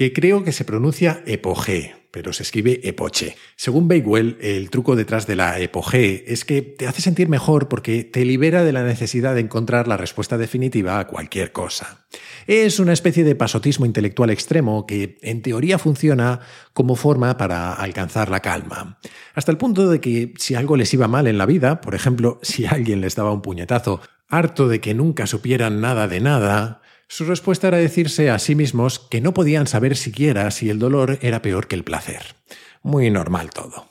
que 0.00 0.14
creo 0.14 0.44
que 0.44 0.52
se 0.52 0.64
pronuncia 0.64 1.22
epogé, 1.26 1.94
pero 2.10 2.32
se 2.32 2.42
escribe 2.42 2.80
epoche. 2.84 3.36
Según 3.54 3.86
Bakewell, 3.86 4.38
el 4.40 4.70
truco 4.70 4.96
detrás 4.96 5.26
de 5.26 5.36
la 5.36 5.60
epogé 5.60 6.24
es 6.26 6.46
que 6.46 6.62
te 6.62 6.88
hace 6.88 7.02
sentir 7.02 7.28
mejor 7.28 7.68
porque 7.68 8.04
te 8.04 8.24
libera 8.24 8.64
de 8.64 8.72
la 8.72 8.82
necesidad 8.82 9.34
de 9.34 9.42
encontrar 9.42 9.88
la 9.88 9.98
respuesta 9.98 10.38
definitiva 10.38 11.00
a 11.00 11.06
cualquier 11.06 11.52
cosa. 11.52 12.06
Es 12.46 12.80
una 12.80 12.94
especie 12.94 13.24
de 13.24 13.34
pasotismo 13.34 13.84
intelectual 13.84 14.30
extremo 14.30 14.86
que 14.86 15.18
en 15.20 15.42
teoría 15.42 15.78
funciona 15.78 16.40
como 16.72 16.96
forma 16.96 17.36
para 17.36 17.74
alcanzar 17.74 18.30
la 18.30 18.40
calma. 18.40 18.98
Hasta 19.34 19.52
el 19.52 19.58
punto 19.58 19.90
de 19.90 20.00
que 20.00 20.32
si 20.38 20.54
algo 20.54 20.78
les 20.78 20.94
iba 20.94 21.08
mal 21.08 21.26
en 21.26 21.36
la 21.36 21.44
vida, 21.44 21.82
por 21.82 21.94
ejemplo, 21.94 22.38
si 22.40 22.64
alguien 22.64 23.02
les 23.02 23.16
daba 23.16 23.32
un 23.32 23.42
puñetazo, 23.42 24.00
harto 24.30 24.66
de 24.66 24.80
que 24.80 24.94
nunca 24.94 25.26
supieran 25.26 25.82
nada 25.82 26.08
de 26.08 26.20
nada, 26.20 26.80
su 27.10 27.24
respuesta 27.24 27.66
era 27.66 27.78
decirse 27.78 28.30
a 28.30 28.38
sí 28.38 28.54
mismos 28.54 29.00
que 29.00 29.20
no 29.20 29.34
podían 29.34 29.66
saber 29.66 29.96
siquiera 29.96 30.48
si 30.52 30.70
el 30.70 30.78
dolor 30.78 31.18
era 31.22 31.42
peor 31.42 31.66
que 31.66 31.74
el 31.74 31.82
placer. 31.82 32.36
Muy 32.84 33.10
normal 33.10 33.50
todo. 33.50 33.90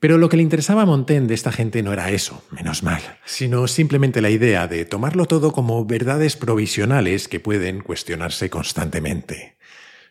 Pero 0.00 0.16
lo 0.16 0.30
que 0.30 0.38
le 0.38 0.44
interesaba 0.44 0.82
a 0.82 0.86
Montaigne 0.86 1.26
de 1.26 1.34
esta 1.34 1.52
gente 1.52 1.82
no 1.82 1.92
era 1.92 2.10
eso, 2.10 2.42
menos 2.50 2.82
mal, 2.82 3.02
sino 3.26 3.68
simplemente 3.68 4.22
la 4.22 4.30
idea 4.30 4.66
de 4.66 4.86
tomarlo 4.86 5.26
todo 5.26 5.52
como 5.52 5.84
verdades 5.84 6.36
provisionales 6.36 7.28
que 7.28 7.38
pueden 7.38 7.82
cuestionarse 7.82 8.48
constantemente. 8.48 9.58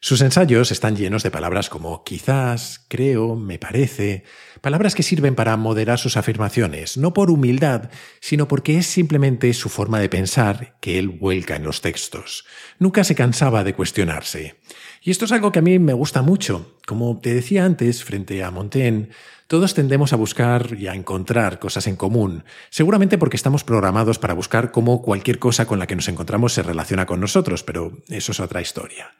Sus 0.06 0.20
ensayos 0.20 0.70
están 0.74 0.98
llenos 0.98 1.24
de 1.24 1.32
palabras 1.32 1.70
como 1.70 2.04
quizás, 2.04 2.84
creo, 2.90 3.38
me 3.38 3.58
parece, 3.58 4.26
palabras 4.60 4.96
que 4.96 5.02
sirven 5.02 5.34
para 5.34 5.56
moderar 5.56 5.98
sus 5.98 6.18
afirmaciones, 6.18 6.98
no 6.98 7.14
por 7.14 7.32
humildad, 7.32 7.90
sino 8.20 8.50
porque 8.50 8.78
es 8.78 8.86
simplemente 8.86 9.54
su 9.54 9.70
forma 9.70 10.02
de 10.02 10.10
pensar 10.10 10.76
que 10.82 11.00
él 11.00 11.08
vuelca 11.08 11.56
en 11.56 11.64
los 11.64 11.80
textos. 11.80 12.44
Nunca 12.80 13.06
se 13.06 13.16
cansaba 13.16 13.64
de 13.64 13.76
cuestionarse. 13.76 14.60
Y 15.02 15.10
esto 15.10 15.24
es 15.24 15.32
algo 15.32 15.54
que 15.54 15.60
a 15.60 15.62
mí 15.62 15.80
me 15.80 15.94
gusta 15.94 16.22
mucho. 16.22 16.78
Como 16.86 17.22
te 17.22 17.34
decía 17.34 17.64
antes, 17.64 18.04
frente 18.04 18.44
a 18.44 18.52
Montaigne, 18.52 19.08
todos 19.48 19.74
tendemos 19.74 20.12
a 20.12 20.18
buscar 20.18 20.76
y 20.78 20.88
a 20.88 20.96
encontrar 20.96 21.60
cosas 21.60 21.88
en 21.88 21.96
común, 21.96 22.44
seguramente 22.72 23.18
porque 23.18 23.38
estamos 23.38 23.64
programados 23.64 24.20
para 24.20 24.34
buscar 24.34 24.72
cómo 24.72 25.02
cualquier 25.02 25.40
cosa 25.40 25.66
con 25.66 25.80
la 25.80 25.88
que 25.88 25.96
nos 25.96 26.10
encontramos 26.10 26.52
se 26.52 26.62
relaciona 26.62 27.06
con 27.06 27.22
nosotros, 27.22 27.64
pero 27.64 28.00
eso 28.10 28.34
es 28.34 28.42
otra 28.42 28.60
historia. 28.60 29.14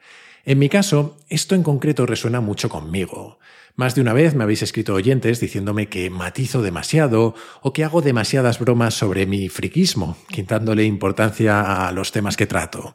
En 0.44 0.58
mi 0.58 0.68
caso, 0.68 1.16
esto 1.28 1.54
en 1.54 1.62
concreto 1.62 2.04
resuena 2.04 2.40
mucho 2.40 2.68
conmigo. 2.68 3.38
Más 3.76 3.94
de 3.94 4.02
una 4.02 4.12
vez 4.12 4.34
me 4.34 4.44
habéis 4.44 4.62
escrito 4.62 4.94
oyentes 4.94 5.40
diciéndome 5.40 5.88
que 5.88 6.10
matizo 6.10 6.62
demasiado 6.62 7.34
o 7.62 7.72
que 7.72 7.82
hago 7.82 8.02
demasiadas 8.02 8.58
bromas 8.58 8.94
sobre 8.94 9.26
mi 9.26 9.48
friquismo, 9.48 10.16
quitándole 10.28 10.84
importancia 10.84 11.86
a 11.88 11.92
los 11.92 12.12
temas 12.12 12.36
que 12.36 12.46
trato. 12.46 12.94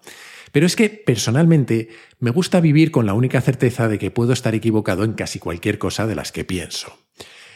Pero 0.52 0.66
es 0.66 0.76
que, 0.76 0.90
personalmente, 0.90 1.90
me 2.20 2.32
gusta 2.32 2.62
vivir 2.62 2.92
con 2.92 3.06
la 3.06 3.14
única 3.14 3.42
certeza 3.42 3.88
de 3.88 4.00
que 4.00 4.12
puedo 4.12 4.32
estar 4.32 4.56
equivocado 4.56 5.04
en 5.04 5.14
casi 5.14 5.40
cualquier 5.40 5.80
cosa 5.80 6.08
de 6.08 6.16
las 6.16 6.32
que 6.32 6.46
pienso. 6.46 6.98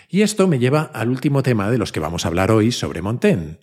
Y 0.10 0.21
esto 0.21 0.47
me 0.47 0.60
lleva 0.60 0.91
al 0.93 1.10
último 1.10 1.43
tema 1.43 1.71
de 1.71 1.77
los 1.77 1.91
que 1.91 1.99
vamos 1.99 2.25
a 2.25 2.27
hablar 2.27 2.51
hoy 2.51 2.71
sobre 2.71 3.01
Montaigne. 3.01 3.60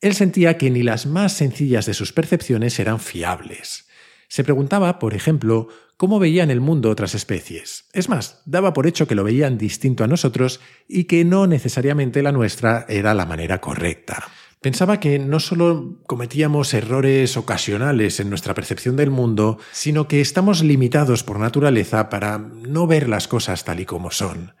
Él 0.00 0.14
sentía 0.14 0.58
que 0.58 0.70
ni 0.70 0.82
las 0.82 1.06
más 1.06 1.32
sencillas 1.34 1.86
de 1.86 1.94
sus 1.94 2.12
percepciones 2.12 2.78
eran 2.80 2.98
fiables. 3.00 3.85
Se 4.28 4.44
preguntaba, 4.44 4.98
por 4.98 5.14
ejemplo, 5.14 5.68
cómo 5.96 6.18
veían 6.18 6.50
el 6.50 6.60
mundo 6.60 6.90
otras 6.90 7.14
especies. 7.14 7.86
Es 7.92 8.08
más, 8.08 8.42
daba 8.44 8.72
por 8.72 8.86
hecho 8.86 9.06
que 9.06 9.14
lo 9.14 9.24
veían 9.24 9.58
distinto 9.58 10.04
a 10.04 10.08
nosotros 10.08 10.60
y 10.88 11.04
que 11.04 11.24
no 11.24 11.46
necesariamente 11.46 12.22
la 12.22 12.32
nuestra 12.32 12.84
era 12.88 13.14
la 13.14 13.26
manera 13.26 13.60
correcta. 13.60 14.28
Pensaba 14.60 14.98
que 14.98 15.18
no 15.18 15.38
solo 15.38 16.00
cometíamos 16.06 16.74
errores 16.74 17.36
ocasionales 17.36 18.18
en 18.20 18.30
nuestra 18.30 18.54
percepción 18.54 18.96
del 18.96 19.10
mundo, 19.10 19.58
sino 19.72 20.08
que 20.08 20.20
estamos 20.20 20.64
limitados 20.64 21.22
por 21.22 21.38
naturaleza 21.38 22.08
para 22.08 22.38
no 22.38 22.86
ver 22.86 23.08
las 23.08 23.28
cosas 23.28 23.64
tal 23.64 23.80
y 23.80 23.86
como 23.86 24.10
son. 24.10 24.54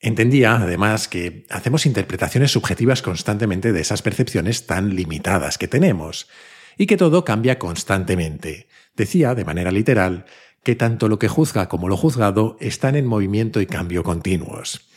Entendía, 0.00 0.56
además, 0.56 1.08
que 1.08 1.46
hacemos 1.50 1.86
interpretaciones 1.86 2.50
subjetivas 2.50 3.00
constantemente 3.00 3.72
de 3.72 3.80
esas 3.80 4.02
percepciones 4.02 4.66
tan 4.66 4.94
limitadas 4.94 5.56
que 5.56 5.68
tenemos, 5.68 6.26
y 6.76 6.86
que 6.86 6.96
todo 6.96 7.24
cambia 7.24 7.58
constantemente. 7.58 8.68
Decía, 8.96 9.34
de 9.34 9.44
manera 9.44 9.70
literal, 9.70 10.26
que 10.62 10.74
tanto 10.74 11.08
lo 11.08 11.18
que 11.18 11.28
juzga 11.28 11.68
como 11.68 11.88
lo 11.88 11.96
juzgado 11.96 12.56
están 12.60 12.96
en 12.96 13.06
movimiento 13.06 13.60
y 13.60 13.66
cambio 13.66 14.02
continuos. 14.02 14.88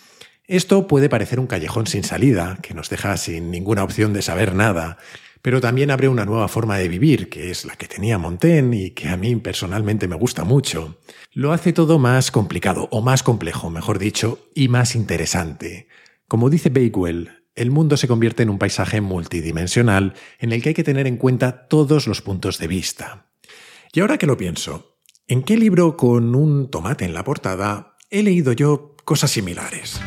Esto 0.47 0.87
puede 0.87 1.09
parecer 1.09 1.39
un 1.39 1.47
callejón 1.47 1.87
sin 1.87 2.03
salida, 2.03 2.57
que 2.61 2.73
nos 2.73 2.89
deja 2.89 3.17
sin 3.17 3.51
ninguna 3.51 3.83
opción 3.83 4.13
de 4.13 4.21
saber 4.21 4.55
nada, 4.55 4.97
pero 5.41 5.59
también 5.59 5.91
abre 5.91 6.07
una 6.07 6.25
nueva 6.25 6.47
forma 6.47 6.77
de 6.77 6.87
vivir, 6.87 7.29
que 7.29 7.51
es 7.51 7.65
la 7.65 7.75
que 7.75 7.87
tenía 7.87 8.17
Montaigne 8.17 8.77
y 8.77 8.91
que 8.91 9.09
a 9.09 9.17
mí 9.17 9.35
personalmente 9.35 10.07
me 10.07 10.15
gusta 10.15 10.45
mucho. 10.45 10.99
Lo 11.33 11.51
hace 11.51 11.73
todo 11.73 11.99
más 11.99 12.31
complicado, 12.31 12.87
o 12.91 13.01
más 13.01 13.23
complejo, 13.23 13.69
mejor 13.69 13.99
dicho, 13.99 14.39
y 14.55 14.69
más 14.69 14.95
interesante. 14.95 15.87
Como 16.27 16.49
dice 16.49 16.69
Bakewell, 16.69 17.43
el 17.55 17.71
mundo 17.71 17.97
se 17.97 18.07
convierte 18.07 18.43
en 18.43 18.49
un 18.49 18.59
paisaje 18.59 19.01
multidimensional 19.01 20.13
en 20.39 20.53
el 20.53 20.61
que 20.61 20.69
hay 20.69 20.75
que 20.75 20.83
tener 20.83 21.07
en 21.07 21.17
cuenta 21.17 21.67
todos 21.67 22.07
los 22.07 22.21
puntos 22.21 22.57
de 22.57 22.67
vista. 22.67 23.26
Y 23.97 23.99
ahora 23.99 24.19
que 24.19 24.27
lo 24.27 24.37
pienso, 24.37 24.99
¿en 25.27 25.41
qué 25.41 25.57
libro 25.57 25.97
con 25.97 26.35
un 26.35 26.69
tomate 26.69 27.03
en 27.03 27.15
la 27.15 27.23
portada 27.23 27.95
he 28.11 28.21
leído 28.21 28.53
yo 28.53 28.95
cosas 29.03 29.31
similares? 29.31 29.99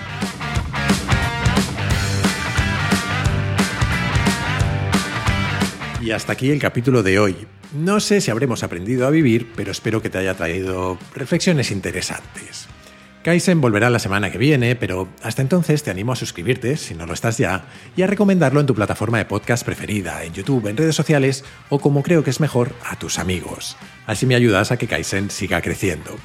Y 6.00 6.12
hasta 6.12 6.34
aquí 6.34 6.52
el 6.52 6.60
capítulo 6.60 7.02
de 7.02 7.18
hoy. 7.18 7.48
No 7.74 7.98
sé 7.98 8.20
si 8.20 8.30
habremos 8.30 8.62
aprendido 8.62 9.08
a 9.08 9.10
vivir, 9.10 9.50
pero 9.56 9.72
espero 9.72 10.00
que 10.00 10.08
te 10.08 10.18
haya 10.18 10.36
traído 10.36 10.96
reflexiones 11.12 11.72
interesantes. 11.72 12.68
Kaizen 13.22 13.60
volverá 13.60 13.90
la 13.90 13.98
semana 13.98 14.30
que 14.30 14.38
viene, 14.38 14.76
pero 14.76 15.06
hasta 15.22 15.42
entonces 15.42 15.82
te 15.82 15.90
animo 15.90 16.12
a 16.12 16.16
suscribirte, 16.16 16.78
si 16.78 16.94
no 16.94 17.04
lo 17.04 17.12
estás 17.12 17.36
ya, 17.36 17.66
y 17.94 18.00
a 18.00 18.06
recomendarlo 18.06 18.60
en 18.60 18.66
tu 18.66 18.74
plataforma 18.74 19.18
de 19.18 19.26
podcast 19.26 19.62
preferida, 19.62 20.24
en 20.24 20.32
YouTube, 20.32 20.68
en 20.68 20.78
redes 20.78 20.96
sociales 20.96 21.44
o 21.68 21.80
como 21.80 22.02
creo 22.02 22.24
que 22.24 22.30
es 22.30 22.40
mejor, 22.40 22.72
a 22.82 22.98
tus 22.98 23.18
amigos. 23.18 23.76
Así 24.06 24.24
me 24.24 24.36
ayudas 24.36 24.72
a 24.72 24.78
que 24.78 24.86
Kaizen 24.86 25.30
siga 25.30 25.60
creciendo. 25.60 26.16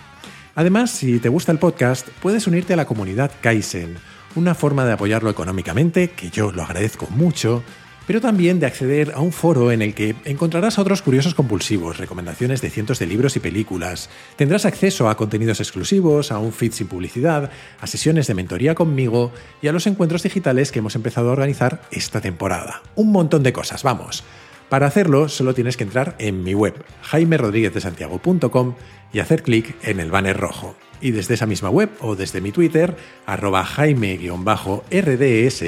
Además, 0.55 0.89
si 0.89 1.19
te 1.19 1.27
gusta 1.27 1.51
el 1.51 1.59
podcast, 1.59 2.07
puedes 2.21 2.47
unirte 2.47 2.71
a 2.71 2.77
la 2.77 2.85
comunidad 2.85 3.29
Kaizen, 3.41 3.97
una 4.35 4.55
forma 4.55 4.85
de 4.85 4.93
apoyarlo 4.93 5.29
económicamente, 5.29 6.11
que 6.11 6.29
yo 6.29 6.53
lo 6.53 6.63
agradezco 6.63 7.07
mucho, 7.09 7.61
pero 8.07 8.21
también 8.21 8.59
de 8.59 8.65
acceder 8.65 9.11
a 9.15 9.19
un 9.19 9.31
foro 9.31 9.71
en 9.71 9.81
el 9.81 9.93
que 9.93 10.15
encontrarás 10.25 10.77
a 10.77 10.81
otros 10.81 11.01
curiosos 11.01 11.35
compulsivos, 11.35 11.97
recomendaciones 11.97 12.61
de 12.61 12.69
cientos 12.69 12.99
de 12.99 13.07
libros 13.07 13.35
y 13.35 13.39
películas, 13.39 14.09
tendrás 14.35 14.65
acceso 14.65 15.09
a 15.09 15.17
contenidos 15.17 15.59
exclusivos, 15.59 16.31
a 16.31 16.39
un 16.39 16.53
feed 16.53 16.71
sin 16.71 16.87
publicidad, 16.87 17.51
a 17.79 17.87
sesiones 17.87 18.27
de 18.27 18.33
mentoría 18.33 18.75
conmigo 18.75 19.31
y 19.61 19.67
a 19.67 19.71
los 19.71 19.87
encuentros 19.87 20.23
digitales 20.23 20.71
que 20.71 20.79
hemos 20.79 20.95
empezado 20.95 21.29
a 21.29 21.33
organizar 21.33 21.81
esta 21.91 22.21
temporada. 22.21 22.81
Un 22.95 23.11
montón 23.11 23.43
de 23.43 23.53
cosas, 23.53 23.83
vamos. 23.83 24.23
Para 24.69 24.87
hacerlo 24.87 25.29
solo 25.29 25.53
tienes 25.53 25.77
que 25.77 25.83
entrar 25.83 26.15
en 26.17 26.43
mi 26.43 26.53
web, 26.53 26.73
jaimerodríguezdesantiago.com 27.03 28.75
y 29.13 29.19
hacer 29.19 29.43
clic 29.43 29.75
en 29.83 29.99
el 29.99 30.11
banner 30.11 30.37
rojo. 30.37 30.75
Y 31.01 31.11
desde 31.11 31.33
esa 31.33 31.45
misma 31.45 31.69
web 31.69 31.89
o 31.99 32.15
desde 32.15 32.41
mi 32.41 32.51
Twitter, 32.51 32.95
arroba 33.25 33.65
jaime-rds, 33.65 35.63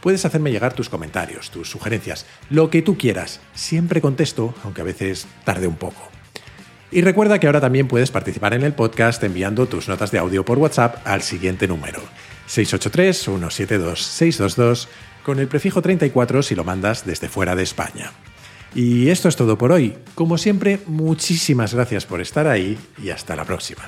puedes 0.00 0.24
hacerme 0.24 0.50
llegar 0.50 0.72
tus 0.72 0.88
comentarios, 0.88 1.50
tus 1.50 1.70
sugerencias, 1.70 2.26
lo 2.48 2.70
que 2.70 2.82
tú 2.82 2.96
quieras. 2.96 3.40
Siempre 3.54 4.00
contesto, 4.00 4.54
aunque 4.64 4.80
a 4.80 4.84
veces 4.84 5.26
tarde 5.44 5.66
un 5.66 5.76
poco. 5.76 6.10
Y 6.92 7.02
recuerda 7.02 7.38
que 7.38 7.46
ahora 7.46 7.60
también 7.60 7.86
puedes 7.86 8.10
participar 8.10 8.52
en 8.54 8.64
el 8.64 8.72
podcast 8.72 9.22
enviando 9.22 9.68
tus 9.68 9.88
notas 9.88 10.10
de 10.10 10.18
audio 10.18 10.44
por 10.44 10.58
WhatsApp 10.58 11.06
al 11.06 11.22
siguiente 11.22 11.68
número, 11.68 12.00
683-172-622, 12.48 14.88
con 15.24 15.38
el 15.38 15.46
prefijo 15.46 15.82
34 15.82 16.42
si 16.42 16.56
lo 16.56 16.64
mandas 16.64 17.06
desde 17.06 17.28
fuera 17.28 17.54
de 17.54 17.62
España. 17.62 18.10
Y 18.74 19.08
esto 19.08 19.28
es 19.28 19.36
todo 19.36 19.56
por 19.56 19.70
hoy. 19.70 19.94
Como 20.14 20.36
siempre, 20.38 20.80
muchísimas 20.86 21.74
gracias 21.74 22.06
por 22.06 22.20
estar 22.20 22.48
ahí 22.48 22.76
y 23.02 23.10
hasta 23.10 23.36
la 23.36 23.44
próxima. 23.44 23.82